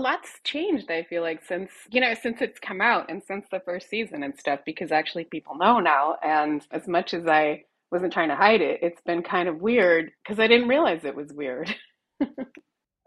lots 0.00 0.40
changed 0.44 0.90
i 0.90 1.02
feel 1.02 1.22
like 1.22 1.44
since 1.44 1.70
you 1.90 2.00
know 2.00 2.14
since 2.14 2.40
it's 2.40 2.58
come 2.58 2.80
out 2.80 3.10
and 3.10 3.22
since 3.22 3.46
the 3.50 3.60
first 3.60 3.88
season 3.88 4.22
and 4.22 4.38
stuff 4.38 4.60
because 4.64 4.90
actually 4.90 5.24
people 5.24 5.54
know 5.56 5.78
now 5.78 6.16
and 6.22 6.66
as 6.70 6.88
much 6.88 7.14
as 7.14 7.26
i 7.26 7.62
wasn't 7.92 8.12
trying 8.12 8.28
to 8.28 8.36
hide 8.36 8.60
it 8.60 8.80
it's 8.82 9.00
been 9.02 9.22
kind 9.22 9.48
of 9.48 9.60
weird 9.60 10.10
because 10.22 10.38
i 10.40 10.46
didn't 10.46 10.68
realize 10.68 11.04
it 11.04 11.16
was 11.16 11.32
weird. 11.32 11.74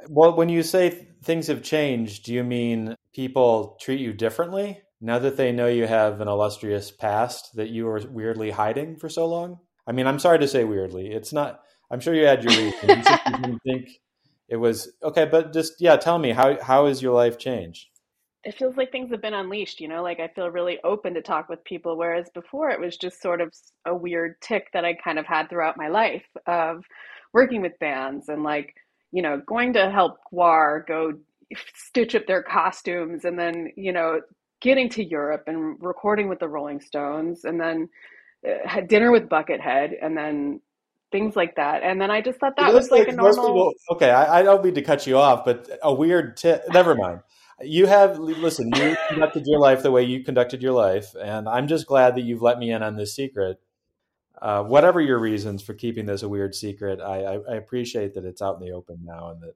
Well 0.10 0.36
when 0.36 0.50
you 0.50 0.64
say 0.64 1.08
things 1.24 1.48
have 1.48 1.64
changed 1.64 2.26
do 2.26 2.34
you 2.34 2.44
mean 2.44 2.98
people 3.16 3.78
treat 3.80 4.02
you 4.02 4.12
differently 4.12 4.82
now 5.00 5.18
that 5.20 5.38
they 5.38 5.54
know 5.54 5.68
you 5.68 5.88
have 5.88 6.20
an 6.20 6.28
illustrious 6.28 6.92
past 6.92 7.56
that 7.56 7.70
you 7.70 7.86
were 7.86 8.02
weirdly 8.10 8.52
hiding 8.52 8.98
for 8.98 9.08
so 9.08 9.26
long? 9.26 9.60
I 9.88 9.94
mean 9.94 10.06
i'm 10.06 10.20
sorry 10.20 10.40
to 10.40 10.48
say 10.48 10.66
weirdly 10.66 11.08
it's 11.14 11.32
not 11.32 11.62
i'm 11.90 12.02
sure 12.02 12.14
you 12.14 12.26
had 12.26 12.44
your 12.44 12.52
reasons. 12.52 13.08
You 13.46 13.60
think 13.66 13.90
it 14.50 14.58
was 14.58 14.92
okay 15.02 15.26
but 15.26 15.54
just 15.54 15.74
yeah 15.80 15.96
tell 15.96 16.20
me 16.20 16.32
how 16.32 16.62
how 16.62 16.88
has 16.88 17.02
your 17.02 17.14
life 17.14 17.38
changed? 17.38 17.88
It 18.44 18.56
feels 18.56 18.76
like 18.76 18.92
things 18.92 19.10
have 19.12 19.22
been 19.22 19.34
unleashed 19.34 19.80
you 19.80 19.88
know 19.88 20.04
like 20.04 20.20
i 20.20 20.28
feel 20.28 20.50
really 20.50 20.78
open 20.84 21.14
to 21.14 21.22
talk 21.22 21.48
with 21.48 21.64
people 21.64 21.98
whereas 21.98 22.30
before 22.34 22.70
it 22.72 22.80
was 22.80 22.98
just 22.98 23.22
sort 23.22 23.40
of 23.40 23.54
a 23.86 23.96
weird 23.96 24.36
tick 24.42 24.68
that 24.74 24.84
i 24.84 24.94
kind 24.94 25.18
of 25.18 25.26
had 25.26 25.50
throughout 25.50 25.78
my 25.78 25.88
life 25.88 26.26
of 26.46 26.84
working 27.32 27.62
with 27.62 27.80
bands 27.80 28.28
and 28.28 28.44
like 28.44 28.76
you 29.14 29.22
know 29.22 29.42
going 29.48 29.74
to 29.74 29.90
help 29.90 30.18
GWAR 30.34 30.86
go 30.86 31.14
stitch 31.76 32.16
up 32.16 32.26
their 32.28 32.44
costumes 32.44 33.26
and 33.26 33.40
then 33.40 33.72
you 33.78 33.94
know 33.94 34.20
getting 34.62 34.90
to 34.90 35.06
europe 35.06 35.44
and 35.48 35.78
recording 35.82 36.28
with 36.28 36.40
the 36.40 36.48
rolling 36.48 36.82
stones 36.82 37.46
and 37.46 37.60
then 37.60 37.88
uh, 38.48 38.68
had 38.68 38.88
dinner 38.88 39.12
with 39.12 39.30
buckethead 39.30 39.92
and 40.02 40.18
then 40.18 40.60
things 41.14 41.38
like 41.38 41.56
that. 41.56 41.84
And 41.84 42.02
then 42.02 42.12
I 42.12 42.20
just 42.20 42.40
thought 42.40 42.58
that 42.58 42.74
was 42.74 42.92
like 42.92 43.08
a 43.08 43.14
normal. 43.14 43.48
People, 43.48 43.74
okay, 43.92 44.10
I, 44.10 44.40
I, 44.40 44.44
don't 44.44 44.62
mean 44.66 44.74
to 44.74 44.82
cut 44.82 45.08
you 45.08 45.18
off, 45.18 45.46
but 45.46 45.70
a 45.82 45.94
weird 45.94 46.36
tip. 46.36 46.64
Never 46.74 46.96
mind. 46.96 47.22
You 47.62 47.86
have 47.86 48.20
listen. 48.20 48.70
You 48.76 48.98
conducted 49.10 49.44
your 49.46 49.60
life 49.60 49.84
the 49.84 49.92
way 49.92 50.04
you 50.04 50.26
conducted 50.26 50.62
your 50.62 50.74
life, 50.74 51.16
and 51.16 51.48
I'm 51.48 51.70
just 51.70 51.88
glad 51.88 52.16
that 52.16 52.22
you've 52.22 52.42
let 52.42 52.60
me 52.60 52.72
in 52.72 52.84
on 52.84 52.98
this 52.98 53.16
secret. 53.16 53.62
Uh, 54.42 54.64
whatever 54.64 55.00
your 55.00 55.20
reasons 55.20 55.64
for 55.64 55.74
keeping 55.74 56.06
this 56.06 56.22
a 56.22 56.28
weird 56.28 56.54
secret, 56.54 57.00
I, 57.00 57.24
I, 57.24 57.34
I 57.52 57.56
appreciate 57.56 58.16
that 58.16 58.26
it's 58.26 58.42
out 58.42 58.60
in 58.60 58.68
the 58.68 58.74
open 58.74 59.00
now, 59.06 59.30
and 59.30 59.42
that 59.42 59.56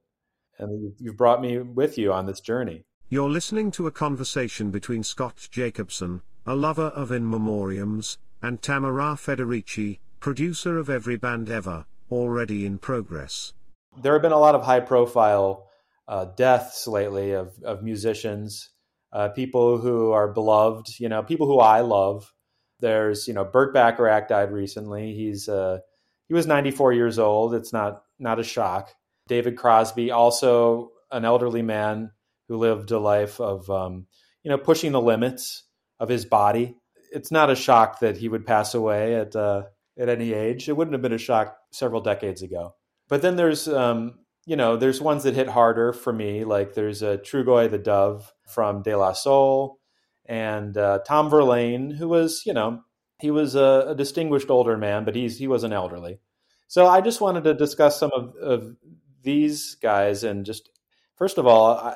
and 0.60 0.94
you've 1.00 1.18
brought 1.18 1.42
me 1.42 1.60
with 1.60 1.98
you 1.98 2.14
on 2.14 2.26
this 2.26 2.40
journey. 2.40 2.84
You're 3.10 3.30
listening 3.30 3.72
to 3.72 3.88
a 3.88 3.92
conversation 3.92 4.72
between 4.72 5.04
Scott 5.04 5.48
Jacobson, 5.52 6.22
a 6.46 6.56
lover 6.56 6.88
of 6.88 7.12
in 7.12 7.30
memoriams, 7.30 8.18
and 8.42 8.62
Tamara 8.62 9.16
Federici, 9.16 10.00
producer 10.20 10.78
of 10.78 10.90
every 10.90 11.18
band 11.18 11.50
ever, 11.50 11.86
already 12.12 12.66
in 12.66 12.78
progress. 12.78 13.54
There 14.02 14.14
have 14.14 14.22
been 14.22 14.32
a 14.32 14.40
lot 14.40 14.56
of 14.56 14.64
high 14.64 14.80
profile 14.80 15.68
uh, 16.08 16.26
deaths 16.36 16.88
lately 16.88 17.32
of, 17.32 17.52
of 17.64 17.84
musicians, 17.84 18.70
uh, 19.12 19.30
people 19.30 19.78
who 19.78 20.12
are 20.12 20.28
beloved, 20.28 21.00
you 21.00 21.10
know, 21.10 21.24
people 21.24 21.48
who 21.48 21.60
I 21.60 21.82
love. 21.82 22.34
There's, 22.80 23.28
you 23.28 23.34
know, 23.34 23.44
Burt 23.44 23.74
Bacharach 23.74 24.28
died 24.28 24.52
recently. 24.52 25.14
He's, 25.14 25.50
uh, 25.50 25.80
he 26.28 26.34
was 26.34 26.46
94 26.46 26.94
years 26.94 27.20
old. 27.20 27.56
It's 27.56 27.74
not, 27.74 28.04
not 28.20 28.40
a 28.40 28.44
shock. 28.44 28.94
David 29.28 29.58
Crosby, 29.58 30.12
also 30.12 30.92
an 31.12 31.26
elderly 31.26 31.62
man 31.62 32.12
who 32.48 32.58
lived 32.58 32.92
a 32.92 33.00
life 33.00 33.42
of, 33.42 33.70
um, 33.70 34.08
you 34.44 34.52
know, 34.52 34.58
pushing 34.58 34.92
the 34.92 35.02
limits 35.02 35.64
of 36.00 36.10
his 36.10 36.26
body. 36.26 36.78
It's 37.12 37.32
not 37.32 37.50
a 37.50 37.56
shock 37.56 38.00
that 38.02 38.18
he 38.18 38.30
would 38.30 38.46
pass 38.46 38.74
away 38.74 39.16
at, 39.16 39.36
uh, 39.36 39.64
at 40.00 40.10
any 40.10 40.34
age. 40.34 40.70
It 40.70 40.78
wouldn't 40.78 40.94
have 40.94 41.02
been 41.02 41.14
a 41.14 41.18
shock 41.18 41.58
several 41.72 42.02
decades 42.02 42.42
ago. 42.42 42.76
But 43.08 43.22
then 43.22 43.36
there's, 43.36 43.68
um, 43.68 44.20
you 44.46 44.56
know, 44.56 44.78
there's 44.78 45.02
ones 45.02 45.24
that 45.24 45.36
hit 45.36 45.48
harder 45.48 45.94
for 45.94 46.14
me. 46.14 46.44
Like 46.44 46.74
there's 46.74 47.02
a 47.02 47.18
Trugoy 47.18 47.70
the 47.70 47.78
Dove 47.78 48.32
from 48.48 48.84
De 48.84 48.96
La 48.96 49.14
Soul, 49.14 49.80
and 50.26 50.78
uh, 50.78 51.00
Tom 51.06 51.30
Verlaine, 51.30 51.92
who 51.92 52.10
was, 52.10 52.44
you 52.46 52.54
know, 52.54 52.82
he 53.20 53.32
was 53.32 53.56
a, 53.56 53.86
a, 53.90 53.96
distinguished 53.96 54.50
older 54.50 54.78
man, 54.78 55.06
but 55.06 55.16
he's 55.16 55.38
he 55.38 55.48
wasn't 55.48 55.74
elderly. 55.74 56.20
So 56.68 56.86
I 56.86 57.02
just 57.02 57.22
wanted 57.22 57.46
to 57.46 57.54
discuss 57.54 57.98
some 58.00 58.12
of, 58.14 58.36
of 58.36 58.76
these 59.24 59.76
guys 59.76 60.24
and 60.24 60.46
just 60.46 60.70
first 61.16 61.38
of 61.38 61.48
all, 61.48 61.78
I, 61.78 61.96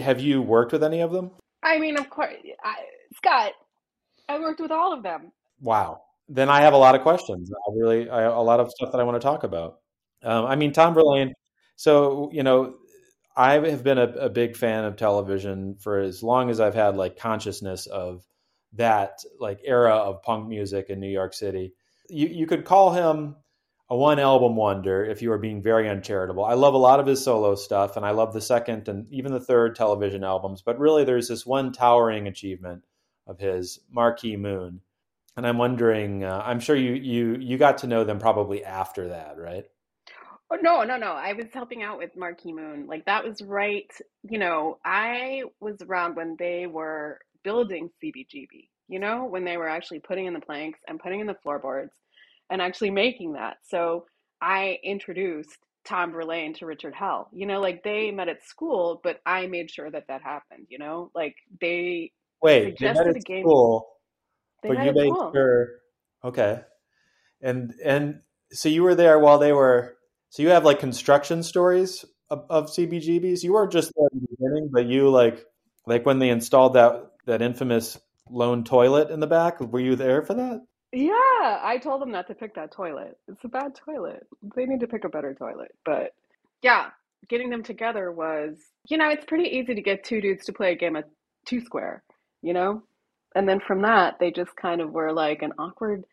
have 0.00 0.20
you 0.20 0.42
worked 0.42 0.72
with 0.72 0.82
any 0.82 1.00
of 1.00 1.12
them? 1.12 1.32
I 1.62 1.78
mean, 1.78 1.98
of 1.98 2.08
course, 2.10 2.34
I, 2.64 2.76
Scott. 3.14 3.52
I 4.28 4.40
worked 4.40 4.60
with 4.60 4.72
all 4.72 4.92
of 4.92 5.04
them. 5.04 5.30
Wow 5.60 6.00
then 6.28 6.48
I 6.48 6.62
have 6.62 6.72
a 6.72 6.78
lot 6.78 6.94
of 6.94 7.02
questions. 7.02 7.50
I 7.50 7.72
really, 7.74 8.10
I, 8.10 8.22
a 8.22 8.40
lot 8.40 8.60
of 8.60 8.70
stuff 8.70 8.92
that 8.92 9.00
I 9.00 9.04
want 9.04 9.20
to 9.20 9.24
talk 9.24 9.44
about. 9.44 9.78
Um, 10.22 10.46
I 10.46 10.56
mean, 10.56 10.72
Tom 10.72 10.94
Verlaine. 10.94 11.34
So 11.76 12.30
you 12.32 12.42
know, 12.42 12.74
I 13.36 13.54
have 13.54 13.84
been 13.84 13.98
a, 13.98 14.08
a, 14.08 14.30
big 14.30 14.56
fan 14.56 14.84
of 14.84 14.96
television 14.96 15.76
for 15.76 16.00
as 16.00 16.22
long 16.22 16.50
as 16.50 16.58
I've 16.58 16.74
had 16.74 16.96
like 16.96 17.18
consciousness 17.18 17.86
of 17.86 18.24
that 18.72 19.18
like 19.38 19.60
era 19.64 19.94
of 19.94 20.22
punk 20.22 20.48
music 20.48 20.86
in 20.88 21.00
New 21.00 21.10
York 21.10 21.34
City. 21.34 21.74
You 22.08 22.28
you 22.28 22.46
could 22.46 22.64
call 22.64 22.92
him 22.92 23.36
a 23.88 23.96
one 23.96 24.18
album 24.18 24.56
wonder 24.56 25.04
if 25.04 25.22
you 25.22 25.30
were 25.30 25.38
being 25.38 25.62
very 25.62 25.88
uncharitable. 25.88 26.44
I 26.44 26.54
love 26.54 26.74
a 26.74 26.78
lot 26.78 26.98
of 26.98 27.06
his 27.06 27.22
solo 27.22 27.54
stuff, 27.54 27.96
and 27.96 28.04
I 28.04 28.10
love 28.10 28.32
the 28.32 28.40
second 28.40 28.88
and 28.88 29.06
even 29.12 29.32
the 29.32 29.40
third 29.40 29.76
television 29.76 30.24
albums. 30.24 30.62
But 30.62 30.78
really, 30.78 31.04
there's 31.04 31.28
this 31.28 31.46
one 31.46 31.72
towering 31.72 32.26
achievement 32.26 32.82
of 33.26 33.38
his, 33.38 33.80
Marquee 33.90 34.36
Moon 34.36 34.80
and 35.36 35.46
I'm 35.46 35.58
wondering, 35.58 36.24
uh, 36.24 36.42
I'm 36.44 36.60
sure 36.60 36.76
you 36.76 36.94
you 36.94 37.36
you 37.38 37.58
got 37.58 37.78
to 37.78 37.86
know 37.86 38.04
them 38.04 38.18
probably 38.18 38.64
after 38.64 39.08
that, 39.08 39.36
right? 39.38 39.66
Oh, 40.48 40.58
no, 40.62 40.84
no, 40.84 40.96
no. 40.96 41.12
I 41.12 41.32
was 41.32 41.46
helping 41.52 41.82
out 41.82 41.98
with 41.98 42.16
Marquee 42.16 42.52
Moon. 42.52 42.86
Like 42.86 43.04
that 43.06 43.24
was 43.24 43.42
right. 43.42 43.90
You 44.22 44.38
know, 44.38 44.78
I 44.84 45.42
was 45.60 45.82
around 45.82 46.16
when 46.16 46.36
they 46.38 46.66
were 46.66 47.18
building 47.42 47.90
CBGB. 48.02 48.68
You 48.88 49.00
know, 49.00 49.24
when 49.24 49.44
they 49.44 49.56
were 49.56 49.68
actually 49.68 49.98
putting 49.98 50.26
in 50.26 50.34
the 50.34 50.40
planks 50.40 50.78
and 50.86 51.00
putting 51.00 51.20
in 51.20 51.26
the 51.26 51.36
floorboards 51.42 51.92
and 52.48 52.62
actually 52.62 52.90
making 52.90 53.32
that. 53.32 53.56
So 53.68 54.06
I 54.40 54.78
introduced 54.84 55.58
Tom 55.84 56.12
Verlaine 56.12 56.54
to 56.54 56.66
Richard 56.66 56.94
Hell. 56.94 57.28
You 57.32 57.46
know, 57.46 57.60
like 57.60 57.82
they 57.82 58.12
met 58.12 58.28
at 58.28 58.44
school, 58.44 59.00
but 59.02 59.20
I 59.26 59.48
made 59.48 59.70
sure 59.70 59.90
that 59.90 60.06
that 60.06 60.22
happened. 60.22 60.66
You 60.68 60.78
know, 60.78 61.10
like 61.14 61.34
they 61.60 62.12
wait, 62.40 62.78
they 62.78 62.92
met 62.92 63.08
at 63.08 63.20
school 63.20 63.95
they 64.62 64.68
but 64.70 64.84
you 64.84 64.92
made 64.92 65.12
cool. 65.12 65.32
sure. 65.32 65.68
Okay, 66.24 66.60
and 67.40 67.74
and 67.84 68.20
so 68.52 68.68
you 68.68 68.82
were 68.82 68.94
there 68.94 69.18
while 69.18 69.38
they 69.38 69.52
were. 69.52 69.96
So 70.30 70.42
you 70.42 70.50
have 70.50 70.64
like 70.64 70.80
construction 70.80 71.42
stories 71.42 72.04
of, 72.30 72.44
of 72.50 72.66
CBGBs. 72.66 73.42
You 73.42 73.52
weren't 73.52 73.72
just 73.72 73.92
there 73.96 74.08
in 74.12 74.20
the 74.20 74.28
beginning, 74.36 74.70
but 74.72 74.86
you 74.86 75.08
like 75.08 75.44
like 75.86 76.04
when 76.04 76.18
they 76.18 76.30
installed 76.30 76.74
that 76.74 77.10
that 77.26 77.42
infamous 77.42 77.98
lone 78.28 78.64
toilet 78.64 79.10
in 79.10 79.20
the 79.20 79.26
back. 79.26 79.60
Were 79.60 79.80
you 79.80 79.96
there 79.96 80.22
for 80.22 80.34
that? 80.34 80.60
Yeah, 80.92 81.12
I 81.62 81.78
told 81.82 82.00
them 82.00 82.10
not 82.10 82.26
to 82.28 82.34
pick 82.34 82.54
that 82.54 82.72
toilet. 82.72 83.18
It's 83.28 83.44
a 83.44 83.48
bad 83.48 83.74
toilet. 83.74 84.26
They 84.54 84.66
need 84.66 84.80
to 84.80 84.86
pick 84.86 85.04
a 85.04 85.08
better 85.08 85.34
toilet. 85.34 85.72
But 85.84 86.12
yeah, 86.62 86.90
getting 87.28 87.50
them 87.50 87.62
together 87.62 88.12
was, 88.12 88.56
you 88.88 88.96
know, 88.96 89.08
it's 89.10 89.24
pretty 89.24 89.50
easy 89.50 89.74
to 89.74 89.82
get 89.82 90.04
two 90.04 90.20
dudes 90.20 90.46
to 90.46 90.52
play 90.52 90.72
a 90.72 90.76
game 90.76 90.96
of 90.96 91.04
two 91.44 91.60
square, 91.60 92.02
you 92.42 92.52
know? 92.52 92.82
And 93.36 93.48
then 93.48 93.60
from 93.60 93.82
that 93.82 94.16
they 94.18 94.32
just 94.32 94.56
kind 94.56 94.80
of 94.80 94.90
were 94.92 95.12
like 95.12 95.42
an 95.42 95.52
awkward 95.58 96.04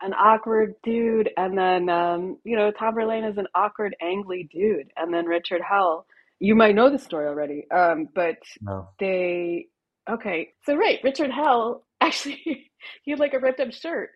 an 0.00 0.12
awkward 0.14 0.74
dude 0.82 1.30
and 1.36 1.56
then 1.56 1.88
um, 1.88 2.38
you 2.44 2.56
know 2.56 2.72
tom 2.72 2.94
verlaine 2.94 3.24
is 3.24 3.38
an 3.38 3.46
awkward 3.54 3.94
angry 4.02 4.48
dude 4.52 4.90
and 4.96 5.14
then 5.14 5.26
richard 5.26 5.62
hell 5.62 6.06
you 6.40 6.56
might 6.56 6.74
know 6.74 6.90
the 6.90 6.98
story 6.98 7.26
already 7.26 7.70
um, 7.70 8.08
but 8.14 8.38
no. 8.60 8.88
they 8.98 9.66
okay 10.10 10.52
so 10.66 10.74
right 10.74 10.98
richard 11.04 11.30
hell 11.30 11.84
actually 12.00 12.70
he 13.04 13.12
had 13.12 13.20
like 13.20 13.34
a 13.34 13.38
ripped 13.38 13.60
up 13.60 13.72
shirt 13.72 14.10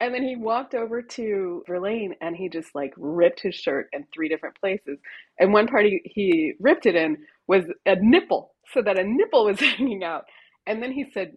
and 0.00 0.14
then 0.14 0.22
he 0.22 0.34
walked 0.34 0.74
over 0.74 1.02
to 1.02 1.62
Verlaine 1.68 2.14
and 2.22 2.34
he 2.34 2.48
just 2.48 2.74
like 2.74 2.94
ripped 2.96 3.40
his 3.40 3.54
shirt 3.54 3.88
in 3.92 4.06
three 4.12 4.30
different 4.30 4.58
places. 4.58 4.98
And 5.38 5.52
one 5.52 5.66
part 5.66 5.84
he, 5.84 6.00
he 6.04 6.54
ripped 6.58 6.86
it 6.86 6.96
in 6.96 7.18
was 7.46 7.64
a 7.84 7.96
nipple, 7.96 8.54
so 8.72 8.80
that 8.80 8.98
a 8.98 9.04
nipple 9.04 9.44
was 9.44 9.60
hanging 9.60 10.02
out. 10.02 10.24
And 10.66 10.82
then 10.82 10.92
he 10.92 11.06
said, 11.12 11.36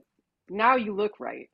now 0.50 0.76
you 0.76 0.94
look 0.94 1.20
right. 1.20 1.50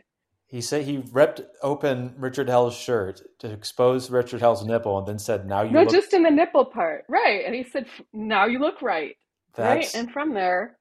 He 0.48 0.62
said 0.62 0.86
he 0.86 1.04
ripped 1.12 1.42
open 1.62 2.16
Richard 2.18 2.50
Hell's 2.50 2.76
shirt 2.76 3.22
to 3.40 3.52
expose 3.52 4.10
Richard 4.10 4.42
Hell's 4.42 4.66
nipple, 4.66 4.98
and 4.98 5.08
then 5.08 5.20
said, 5.20 5.46
"Now 5.46 5.62
you." 5.62 5.72
No, 5.72 5.82
look- 5.82 5.92
just 5.92 6.14
in 6.14 6.24
the 6.24 6.32
nipple 6.32 6.66
part, 6.66 7.06
right? 7.08 7.44
And 7.46 7.54
he 7.54 7.64
said, 7.64 7.86
"Now 8.14 8.46
you 8.46 8.58
look 8.58 8.82
right." 8.82 9.16
That's, 9.56 9.94
right, 9.94 10.00
and 10.02 10.12
from 10.12 10.34
there. 10.34 10.78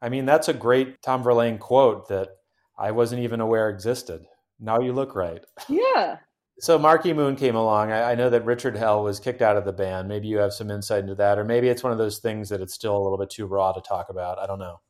I 0.00 0.08
mean, 0.08 0.24
that's 0.24 0.48
a 0.48 0.54
great 0.54 1.02
Tom 1.02 1.22
Verlaine 1.22 1.58
quote 1.58 2.08
that 2.08 2.28
I 2.78 2.90
wasn't 2.90 3.22
even 3.22 3.40
aware 3.40 3.68
existed. 3.68 4.26
Now 4.58 4.80
you 4.80 4.92
look 4.92 5.14
right. 5.14 5.44
Yeah. 5.68 6.18
So 6.58 6.78
Marquee 6.78 7.12
Moon 7.12 7.34
came 7.34 7.56
along. 7.56 7.90
I, 7.90 8.12
I, 8.12 8.14
know 8.14 8.30
that 8.30 8.44
Richard 8.44 8.76
Hell 8.76 9.02
was 9.02 9.18
kicked 9.18 9.42
out 9.42 9.56
of 9.56 9.64
the 9.64 9.72
band. 9.72 10.06
Maybe 10.06 10.28
you 10.28 10.38
have 10.38 10.52
some 10.52 10.70
insight 10.70 11.00
into 11.00 11.16
that, 11.16 11.38
or 11.38 11.44
maybe 11.44 11.68
it's 11.68 11.82
one 11.82 11.92
of 11.92 11.98
those 11.98 12.18
things 12.18 12.50
that 12.50 12.60
it's 12.60 12.74
still 12.74 12.96
a 12.96 13.02
little 13.02 13.18
bit 13.18 13.30
too 13.30 13.46
raw 13.46 13.72
to 13.72 13.80
talk 13.80 14.10
about. 14.10 14.38
I 14.38 14.46
don't 14.46 14.60
know. 14.60 14.80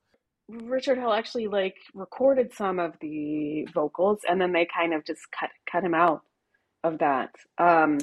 Richard 0.48 0.98
Hell 0.98 1.12
actually 1.12 1.46
like 1.46 1.76
recorded 1.94 2.52
some 2.52 2.78
of 2.78 2.94
the 3.00 3.66
vocals 3.72 4.20
and 4.28 4.40
then 4.40 4.52
they 4.52 4.66
kind 4.66 4.92
of 4.94 5.04
just 5.04 5.20
cut 5.38 5.50
cut 5.70 5.84
him 5.84 5.94
out 5.94 6.22
of 6.84 6.98
that. 6.98 7.30
Um, 7.58 7.98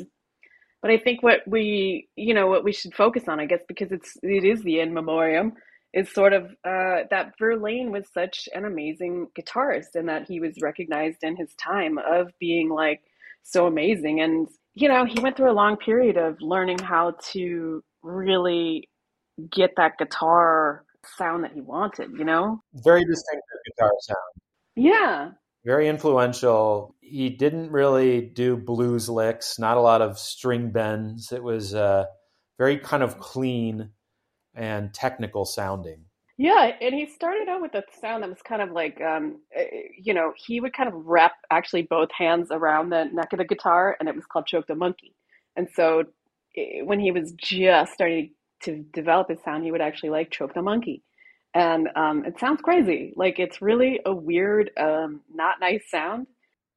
but 0.82 0.92
I 0.92 0.98
think 0.98 1.22
what 1.22 1.42
we 1.46 2.08
you 2.16 2.34
know 2.34 2.48
what 2.48 2.64
we 2.64 2.72
should 2.72 2.94
focus 2.94 3.28
on, 3.28 3.40
I 3.40 3.46
guess, 3.46 3.62
because 3.68 3.92
it's 3.92 4.18
it 4.24 4.46
is 4.46 4.64
the 4.64 4.80
in 4.80 4.94
memoriam, 4.94 5.54
is 5.94 6.12
sort 6.12 6.34
of 6.34 6.46
uh, 6.64 7.04
that 7.10 7.34
Verlaine 7.40 7.92
was 7.92 8.06
such 8.14 8.48
an 8.54 8.66
amazing 8.66 9.28
guitarist 9.38 9.96
and 9.96 10.08
that 10.08 10.28
he 10.28 10.40
was 10.40 10.62
recognized 10.62 11.24
in 11.24 11.36
his 11.36 11.54
time 11.56 11.98
of 11.98 12.32
being 12.40 12.70
like 12.70 13.02
so 13.44 13.66
amazing. 13.66 14.22
And, 14.22 14.48
you 14.76 14.88
know, 14.88 15.06
he 15.06 15.20
went 15.20 15.36
through 15.36 15.52
a 15.52 15.54
long 15.54 15.78
period 15.78 16.18
of 16.18 16.38
learning 16.42 16.80
how 16.80 17.16
to 17.32 17.84
really 18.04 18.88
get 19.52 19.72
that 19.78 19.98
guitar 19.98 20.84
sound 21.18 21.44
that 21.44 21.54
he 21.54 21.62
wanted, 21.62 22.12
you 22.18 22.26
know? 22.26 22.62
Very 22.74 23.04
distinctive 23.06 23.60
guitar 23.66 23.92
sound. 24.02 24.18
Yeah. 24.76 25.32
Very 25.66 25.88
influential. 25.88 26.96
He 27.02 27.30
didn't 27.30 27.72
really 27.72 28.22
do 28.22 28.56
blues 28.56 29.10
licks, 29.10 29.60
not 29.60 29.78
a 29.78 29.82
lot 29.82 30.02
of 30.02 30.18
string 30.18 30.72
bends. 30.72 31.32
It 31.32 31.44
was 31.44 31.76
uh, 31.76 32.06
very 32.58 32.78
kind 32.78 33.04
of 33.04 33.20
clean 33.20 33.90
and 34.56 34.94
technical 34.94 35.46
sounding. 35.46 36.06
Yeah, 36.38 36.72
and 36.80 36.96
he 36.96 37.06
started 37.06 37.50
out 37.50 37.62
with 37.62 37.76
a 37.76 37.84
sound 38.00 38.24
that 38.24 38.30
was 38.30 38.42
kind 38.42 38.62
of 38.62 38.72
like, 38.72 39.02
um, 39.02 39.42
eh, 39.54 39.66
you 40.02 40.14
know, 40.14 40.32
he 40.38 40.62
would 40.62 40.72
kind 40.72 40.88
of 40.88 40.96
wrap 41.06 41.34
actually 41.52 41.82
both 41.82 42.10
hands 42.18 42.48
around 42.50 42.92
the 42.92 43.10
neck 43.12 43.34
of 43.34 43.40
the 43.40 43.46
guitar, 43.46 43.98
and 44.00 44.08
it 44.08 44.16
was 44.16 44.26
called 44.26 44.48
Choke 44.48 44.68
the 44.68 44.76
Monkey. 44.76 45.14
And 45.58 45.68
so 45.74 46.06
eh, 46.56 46.82
when 46.82 47.02
he 47.02 47.12
was 47.12 47.34
just 47.34 47.92
starting 47.92 48.28
to 48.28 48.34
develop 48.94 49.30
a 49.30 49.38
sound, 49.44 49.64
he 49.64 49.72
would 49.72 49.82
actually 49.82 50.10
like 50.10 50.32
Choke 50.32 50.54
the 50.54 50.62
Monkey. 50.62 51.04
And 51.54 51.90
um, 51.96 52.26
it 52.26 52.40
sounds 52.40 52.62
crazy. 52.62 53.14
Like 53.16 53.40
it's 53.40 53.62
really 53.62 54.00
a 54.06 54.14
weird, 54.14 54.72
um, 54.78 55.22
not 55.34 55.60
nice 55.60 55.90
sound. 55.90 56.28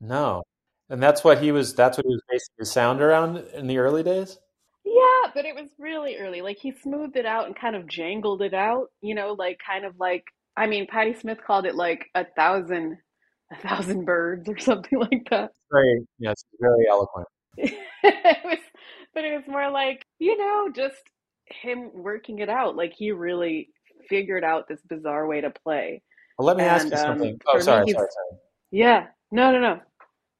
No. 0.01 0.43
And 0.89 1.03
that's 1.03 1.23
what 1.23 1.43
he 1.43 1.53
was, 1.53 1.75
that's 1.75 1.99
what 1.99 2.07
he 2.07 2.13
was 2.13 2.23
basing 2.29 2.55
his 2.59 2.73
sound 2.73 3.01
around 3.01 3.39
in 3.55 3.67
the 3.67 3.79
early 3.79 4.03
days? 4.03 4.39
Yeah, 4.85 5.31
but 5.35 5.45
it 5.45 5.55
was 5.55 5.71
really 5.79 6.17
early. 6.17 6.43
Like 6.43 6.59
he 6.59 6.73
smoothed 6.73 7.17
it 7.17 7.27
out 7.27 7.47
and 7.47 7.57
kind 7.57 7.77
of 7.77 7.87
jangled 7.87 8.43
it 8.43 8.55
out, 8.55 8.89
you 9.01 9.15
know, 9.15 9.35
like 9.39 9.59
kind 9.65 9.85
of 9.85 9.95
like 9.99 10.25
I 10.57 10.67
mean, 10.67 10.87
Patti 10.87 11.15
Smith 11.15 11.39
called 11.47 11.67
it 11.67 11.75
like 11.75 12.07
a 12.15 12.27
thousand 12.37 12.99
a 13.53 13.57
thousand 13.57 14.05
birds 14.05 14.49
or 14.49 14.59
something 14.59 14.99
like 14.99 15.27
that. 15.31 15.53
Very 15.71 16.07
yes, 16.19 16.45
very 16.61 16.87
eloquent. 16.91 17.29
it 17.57 18.45
was 18.45 18.59
but 19.15 19.25
it 19.25 19.35
was 19.35 19.45
more 19.47 19.71
like, 19.71 20.05
you 20.19 20.37
know, 20.37 20.71
just 20.75 21.03
him 21.47 21.91
working 21.95 22.39
it 22.41 22.49
out. 22.49 22.77
Like 22.77 22.93
he 22.97 23.13
really 23.13 23.71
figured 24.09 24.45
out 24.45 24.69
this 24.69 24.81
bizarre 24.89 25.27
way 25.27 25.41
to 25.41 25.51
play. 25.51 26.03
Well, 26.39 26.47
let 26.47 26.57
me 26.57 26.65
ask 26.65 26.87
you 26.87 26.93
And, 26.93 27.01
um, 27.01 27.07
something. 27.19 27.41
oh, 27.47 27.61
sorry, 27.61 27.85
me, 27.85 27.93
sorry, 27.93 28.09
sorry. 28.11 28.41
Yeah. 28.71 29.07
No, 29.31 29.53
no, 29.53 29.61
no. 29.61 29.81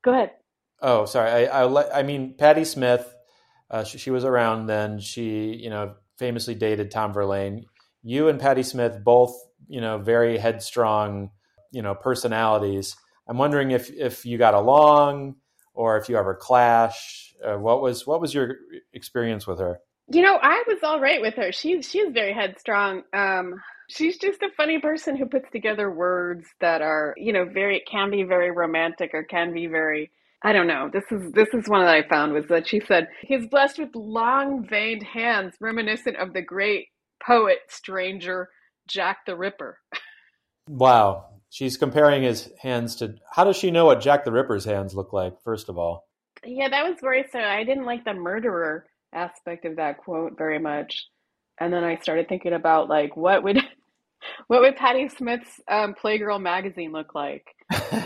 Go 0.03 0.13
ahead. 0.13 0.33
Oh, 0.81 1.05
sorry. 1.05 1.49
I 1.49 1.63
I, 1.65 2.01
I 2.01 2.03
mean, 2.03 2.35
Patti 2.37 2.65
Smith. 2.65 3.15
Uh, 3.71 3.85
she, 3.85 3.99
she 3.99 4.11
was 4.11 4.25
around 4.25 4.67
then. 4.67 4.99
She, 4.99 5.55
you 5.55 5.71
know, 5.71 5.95
famously 6.19 6.55
dated 6.55 6.91
Tom 6.91 7.13
Verlaine. 7.13 7.65
You 8.03 8.29
and 8.29 8.39
Patti 8.41 8.63
Smith 8.63 8.99
both, 9.03 9.35
you 9.69 9.81
know, 9.81 9.99
very 9.99 10.37
headstrong, 10.39 11.31
you 11.71 11.83
know, 11.83 11.95
personalities. 11.95 12.97
I'm 13.29 13.39
wondering 13.39 13.71
if 13.71 13.91
if 13.91 14.27
you 14.27 14.37
got 14.39 14.55
along 14.55 15.37
or 15.73 15.97
if 15.99 16.09
you 16.09 16.17
ever 16.17 16.35
clash. 16.35 17.35
Uh, 17.43 17.57
what 17.57 17.81
was 17.81 18.07
what 18.07 18.21
was 18.21 18.35
your 18.35 18.57
experience 18.93 19.47
with 19.47 19.59
her? 19.61 19.79
You 20.13 20.23
know, 20.23 20.39
I 20.43 20.65
was 20.69 20.79
all 20.83 21.01
right 21.01 21.21
with 21.23 21.35
her. 21.37 21.53
She's 21.53 21.89
she's 21.91 22.13
very 22.13 22.35
headstrong. 22.35 23.05
Um, 23.15 23.63
she's 23.89 24.19
just 24.19 24.43
a 24.43 24.51
funny 24.57 24.81
person 24.81 25.17
who 25.17 25.27
puts 25.27 25.51
together 25.53 25.91
words 25.91 26.47
that 26.61 26.83
are, 26.83 27.15
you 27.19 27.33
know, 27.33 27.47
very 27.47 27.83
can 27.91 28.11
be 28.11 28.25
very 28.25 28.51
romantic 28.53 29.13
or 29.15 29.25
can 29.25 29.55
be 29.55 29.69
very 29.69 30.11
I 30.43 30.53
don't 30.53 30.69
know. 30.69 30.91
This 30.93 31.05
is 31.13 31.33
this 31.33 31.49
is 31.55 31.69
one 31.69 31.85
that 31.85 31.95
I 31.95 32.09
found 32.09 32.35
was 32.35 32.47
that 32.49 32.69
she 32.69 32.81
said 32.81 33.09
he's 33.23 33.47
blessed 33.49 33.79
with 33.81 33.95
long 33.95 34.67
veined 34.69 35.05
hands 35.05 35.55
reminiscent 35.61 36.17
of 36.19 36.35
the 36.35 36.43
great 36.43 36.89
poet 37.25 37.59
stranger 37.69 38.51
Jack 38.89 39.27
the 39.27 39.37
Ripper. 39.37 39.79
Wow, 40.69 41.27
she's 41.51 41.77
comparing 41.77 42.23
his 42.25 42.51
hands 42.61 42.97
to. 42.97 43.17
How 43.33 43.45
does 43.45 43.57
she 43.57 43.71
know 43.71 43.87
what 43.87 44.01
Jack 44.01 44.25
the 44.25 44.33
Ripper's 44.33 44.65
hands 44.65 44.95
look 44.95 45.13
like? 45.13 45.41
First 45.45 45.69
of 45.69 45.79
all, 45.79 46.09
Yeah, 46.45 46.69
that 46.71 46.85
was 46.89 47.03
worrisome. 47.03 47.43
I 47.43 47.65
didn't 47.65 47.87
like 47.87 48.05
the 48.05 48.15
murderer 48.15 48.87
aspect 49.13 49.65
of 49.65 49.77
that 49.77 49.99
quote 49.99 50.37
very 50.37 50.59
much. 50.59 51.07
And 51.61 51.73
then 51.73 51.85
I 51.85 51.97
started 51.99 52.29
thinking 52.29 52.53
about 52.53 52.89
like 52.89 53.17
what 53.17 53.43
would 53.43 53.59
what 54.47 54.61
would 54.61 54.77
Patti 54.77 55.09
Smith's 55.09 55.61
um, 55.71 55.95
Playgirl 55.95 56.41
magazine 56.41 56.93
look 56.93 57.15
like 57.15 57.47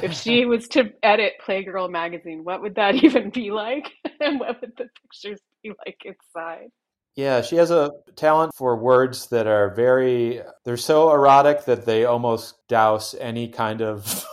if 0.02 0.12
she 0.12 0.44
was 0.46 0.68
to 0.68 0.90
edit 1.02 1.34
Playgirl 1.46 1.90
magazine? 1.90 2.44
What 2.44 2.62
would 2.62 2.76
that 2.76 2.94
even 3.04 3.30
be 3.30 3.50
like? 3.50 3.90
and 4.20 4.40
what 4.40 4.60
would 4.60 4.72
the 4.76 4.88
pictures 5.02 5.40
be 5.62 5.70
like 5.84 5.98
inside? 6.04 6.68
Yeah, 7.16 7.40
she 7.40 7.56
has 7.56 7.70
a 7.70 7.92
talent 8.14 8.52
for 8.54 8.76
words 8.76 9.28
that 9.28 9.46
are 9.46 9.74
very, 9.74 10.42
they're 10.66 10.76
so 10.76 11.10
erotic 11.10 11.64
that 11.64 11.86
they 11.86 12.04
almost 12.04 12.56
douse 12.68 13.14
any 13.18 13.48
kind 13.48 13.80
of 13.80 14.26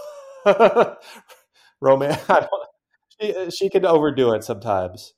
romance. 1.81 2.19
She, 3.21 3.51
she 3.51 3.69
can 3.69 3.85
overdo 3.85 4.33
it 4.33 4.43
sometimes. 4.43 5.13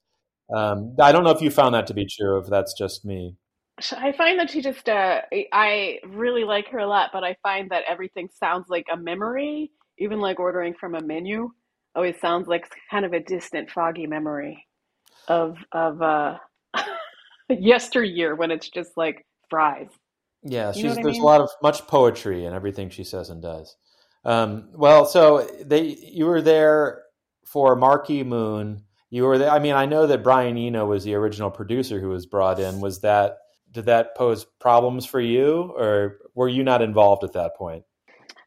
Um, 0.54 0.96
I 1.00 1.12
don't 1.12 1.24
know 1.24 1.32
if 1.32 1.42
you 1.42 1.50
found 1.52 1.76
that 1.76 1.88
to 1.88 1.94
be 1.94 2.06
true, 2.06 2.38
if 2.40 2.48
that's 2.48 2.74
just 2.78 3.06
me. 3.06 3.36
I 3.92 4.14
find 4.14 4.40
that 4.40 4.50
she 4.50 4.62
just, 4.62 4.88
uh, 4.88 5.22
I 5.52 6.00
really 6.08 6.46
like 6.46 6.70
her 6.70 6.80
a 6.80 6.88
lot, 6.88 7.10
but 7.12 7.24
I 7.26 7.36
find 7.44 7.70
that 7.72 7.84
everything 7.88 8.30
sounds 8.40 8.70
like 8.70 8.86
a 8.92 8.96
memory, 8.96 9.72
even 9.98 10.22
like 10.22 10.40
ordering 10.40 10.74
from 10.80 10.96
a 10.96 11.02
menu 11.02 11.50
always 11.94 12.20
sounds 12.20 12.48
like 12.48 12.66
kind 12.90 13.06
of 13.06 13.14
a 13.14 13.20
distant, 13.20 13.70
foggy 13.72 14.08
memory 14.08 14.66
of, 15.28 15.58
of, 15.72 16.02
uh, 16.02 16.38
yesteryear 17.50 18.36
when 18.36 18.52
it's 18.52 18.70
just 18.70 18.92
like 18.98 19.26
fries. 19.50 19.90
Yeah, 20.44 20.74
You 20.74 20.84
know 20.84 20.90
she's 20.90 20.92
what 20.92 21.00
I 21.00 21.04
there's 21.04 21.18
mean? 21.18 21.22
a 21.22 21.26
lot 21.26 21.42
of 21.42 21.50
much 21.64 21.88
poetry 21.88 22.46
in 22.46 22.54
everything 22.54 22.90
she 22.90 23.04
says 23.04 23.30
and 23.30 23.42
does. 23.42 23.76
Um, 24.24 24.70
well, 24.74 25.06
so 25.06 25.42
they 25.64 25.84
you 25.84 26.26
were 26.26 26.42
there 26.42 27.04
for 27.46 27.76
Marquee 27.76 28.24
Moon. 28.24 28.84
You 29.16 29.24
were 29.24 29.38
there. 29.38 29.50
I 29.50 29.60
mean, 29.60 29.76
I 29.76 29.86
know 29.86 30.08
that 30.08 30.24
Brian 30.24 30.58
Eno 30.58 30.88
was 30.88 31.06
the 31.06 31.16
original 31.16 31.50
producer 31.50 32.02
who 32.02 32.10
was 32.10 32.26
brought 32.26 32.60
in. 32.60 32.82
Was 32.82 33.00
that 33.00 33.38
did 33.72 33.86
that 33.86 34.14
pose 34.14 34.44
problems 34.60 35.06
for 35.06 35.22
you, 35.22 35.74
or 35.78 36.18
were 36.34 36.50
you 36.50 36.66
not 36.66 36.82
involved 36.82 37.24
at 37.24 37.32
that 37.32 37.56
point? 37.56 37.86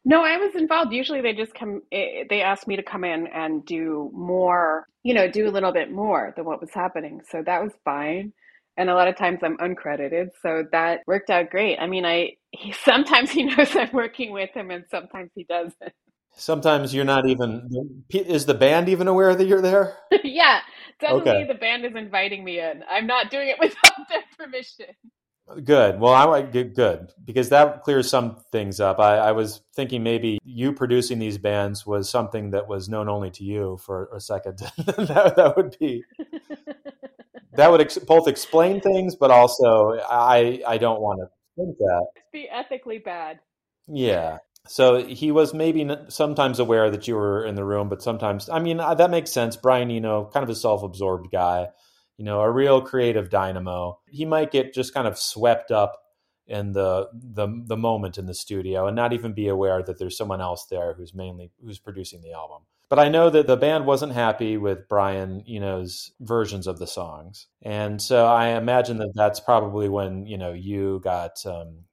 No, 0.05 0.23
I 0.23 0.37
was 0.37 0.53
involved. 0.53 0.93
Usually 0.93 1.21
they 1.21 1.33
just 1.33 1.55
come, 1.55 1.81
eh, 1.91 2.25
they 2.29 2.43
asked 2.43 2.67
me 2.67 2.75
to 2.75 2.83
come 2.83 3.03
in 3.03 3.25
and 3.33 3.65
do 3.65 4.11
more, 4.13 4.85
you 5.01 5.15
know, 5.15 5.27
do 5.27 5.49
a 5.49 5.49
little 5.49 5.71
bit 5.71 5.91
more 5.91 6.35
than 6.35 6.45
what 6.45 6.61
was 6.61 6.69
happening. 6.71 7.21
So 7.31 7.41
that 7.47 7.63
was 7.63 7.71
fine. 7.83 8.31
And 8.77 8.91
a 8.91 8.93
lot 8.93 9.07
of 9.07 9.17
times 9.17 9.39
I'm 9.41 9.57
uncredited. 9.57 10.27
So 10.43 10.65
that 10.71 10.99
worked 11.07 11.31
out 11.31 11.49
great. 11.49 11.79
I 11.79 11.87
mean, 11.87 12.05
I, 12.05 12.33
he, 12.51 12.73
sometimes 12.85 13.31
he 13.31 13.45
knows 13.45 13.75
I'm 13.75 13.91
working 13.91 14.33
with 14.33 14.51
him 14.51 14.69
and 14.69 14.83
sometimes 14.91 15.31
he 15.33 15.45
doesn't. 15.45 15.93
Sometimes 16.35 16.93
you're 16.93 17.05
not 17.05 17.27
even. 17.27 18.05
Is 18.09 18.45
the 18.45 18.53
band 18.53 18.89
even 18.89 19.07
aware 19.07 19.35
that 19.35 19.45
you're 19.45 19.61
there? 19.61 19.97
yeah, 20.23 20.61
definitely 20.99 21.31
Okay. 21.31 21.47
the 21.47 21.53
band 21.55 21.85
is 21.85 21.95
inviting 21.95 22.43
me 22.43 22.59
in. 22.59 22.83
I'm 22.89 23.07
not 23.07 23.29
doing 23.29 23.49
it 23.49 23.57
without 23.59 24.07
their 24.09 24.23
permission. 24.37 24.87
Good. 25.63 25.99
Well, 25.99 26.13
I 26.13 26.43
good, 26.43 26.75
good 26.75 27.11
because 27.25 27.49
that 27.49 27.81
clears 27.81 28.07
some 28.07 28.37
things 28.51 28.79
up. 28.79 28.99
I, 28.99 29.17
I 29.17 29.31
was 29.31 29.61
thinking 29.75 30.03
maybe 30.03 30.37
you 30.43 30.71
producing 30.73 31.17
these 31.17 31.39
bands 31.39 31.87
was 31.87 32.07
something 32.07 32.51
that 32.51 32.67
was 32.67 32.87
known 32.87 33.09
only 33.09 33.31
to 33.31 33.43
you 33.43 33.79
for 33.83 34.09
a 34.13 34.21
second. 34.21 34.59
that, 34.77 35.33
that 35.35 35.57
would 35.57 35.75
be 35.79 36.03
that 37.53 37.71
would 37.71 37.81
ex- 37.81 37.97
both 37.97 38.27
explain 38.27 38.79
things, 38.79 39.15
but 39.15 39.31
also 39.31 39.99
I 40.07 40.61
I 40.67 40.77
don't 40.77 41.01
want 41.01 41.19
to 41.21 41.27
think 41.57 41.77
that. 41.79 42.05
Be 42.31 42.47
ethically 42.47 42.99
bad. 42.99 43.39
Yeah. 43.87 44.37
So 44.67 45.03
he 45.03 45.31
was 45.31 45.53
maybe 45.53 45.89
sometimes 46.09 46.59
aware 46.59 46.91
that 46.91 47.07
you 47.07 47.15
were 47.15 47.43
in 47.43 47.55
the 47.55 47.65
room, 47.65 47.89
but 47.89 48.03
sometimes 48.03 48.49
I 48.49 48.59
mean 48.59 48.79
uh, 48.79 48.93
that 48.95 49.09
makes 49.09 49.31
sense. 49.31 49.55
Brian 49.55 49.89
you 49.89 50.01
know, 50.01 50.29
kind 50.31 50.43
of 50.43 50.49
a 50.49 50.55
self-absorbed 50.55 51.31
guy, 51.31 51.69
you 52.17 52.25
know, 52.25 52.41
a 52.41 52.51
real 52.51 52.81
creative 52.81 53.29
dynamo. 53.29 53.99
He 54.07 54.25
might 54.25 54.51
get 54.51 54.73
just 54.73 54.93
kind 54.93 55.07
of 55.07 55.17
swept 55.17 55.71
up 55.71 55.97
in 56.49 56.73
the 56.73 57.07
the 57.13 57.47
the 57.67 57.77
moment 57.77 58.17
in 58.17 58.25
the 58.25 58.33
studio 58.33 58.87
and 58.87 58.95
not 58.95 59.13
even 59.13 59.33
be 59.33 59.47
aware 59.47 59.83
that 59.83 59.99
there's 59.99 60.17
someone 60.17 60.41
else 60.41 60.65
there 60.65 60.95
who's 60.95 61.13
mainly 61.13 61.51
who's 61.63 61.79
producing 61.79 62.21
the 62.21 62.33
album. 62.33 62.63
But 62.89 62.97
I 62.97 63.07
know 63.07 63.29
that 63.29 63.45
the 63.45 63.55
band 63.55 63.85
wasn't 63.85 64.13
happy 64.13 64.57
with 64.57 64.89
Brian 64.89 65.43
Eno's 65.47 66.11
versions 66.19 66.65
of 66.65 66.79
the 66.79 66.87
songs, 66.87 67.45
and 67.61 68.01
so 68.01 68.25
I 68.25 68.57
imagine 68.57 68.97
that 68.97 69.13
that's 69.13 69.39
probably 69.39 69.89
when 69.89 70.25
you 70.25 70.39
know 70.39 70.53
you 70.53 70.99
got 71.03 71.45
um, 71.45 71.83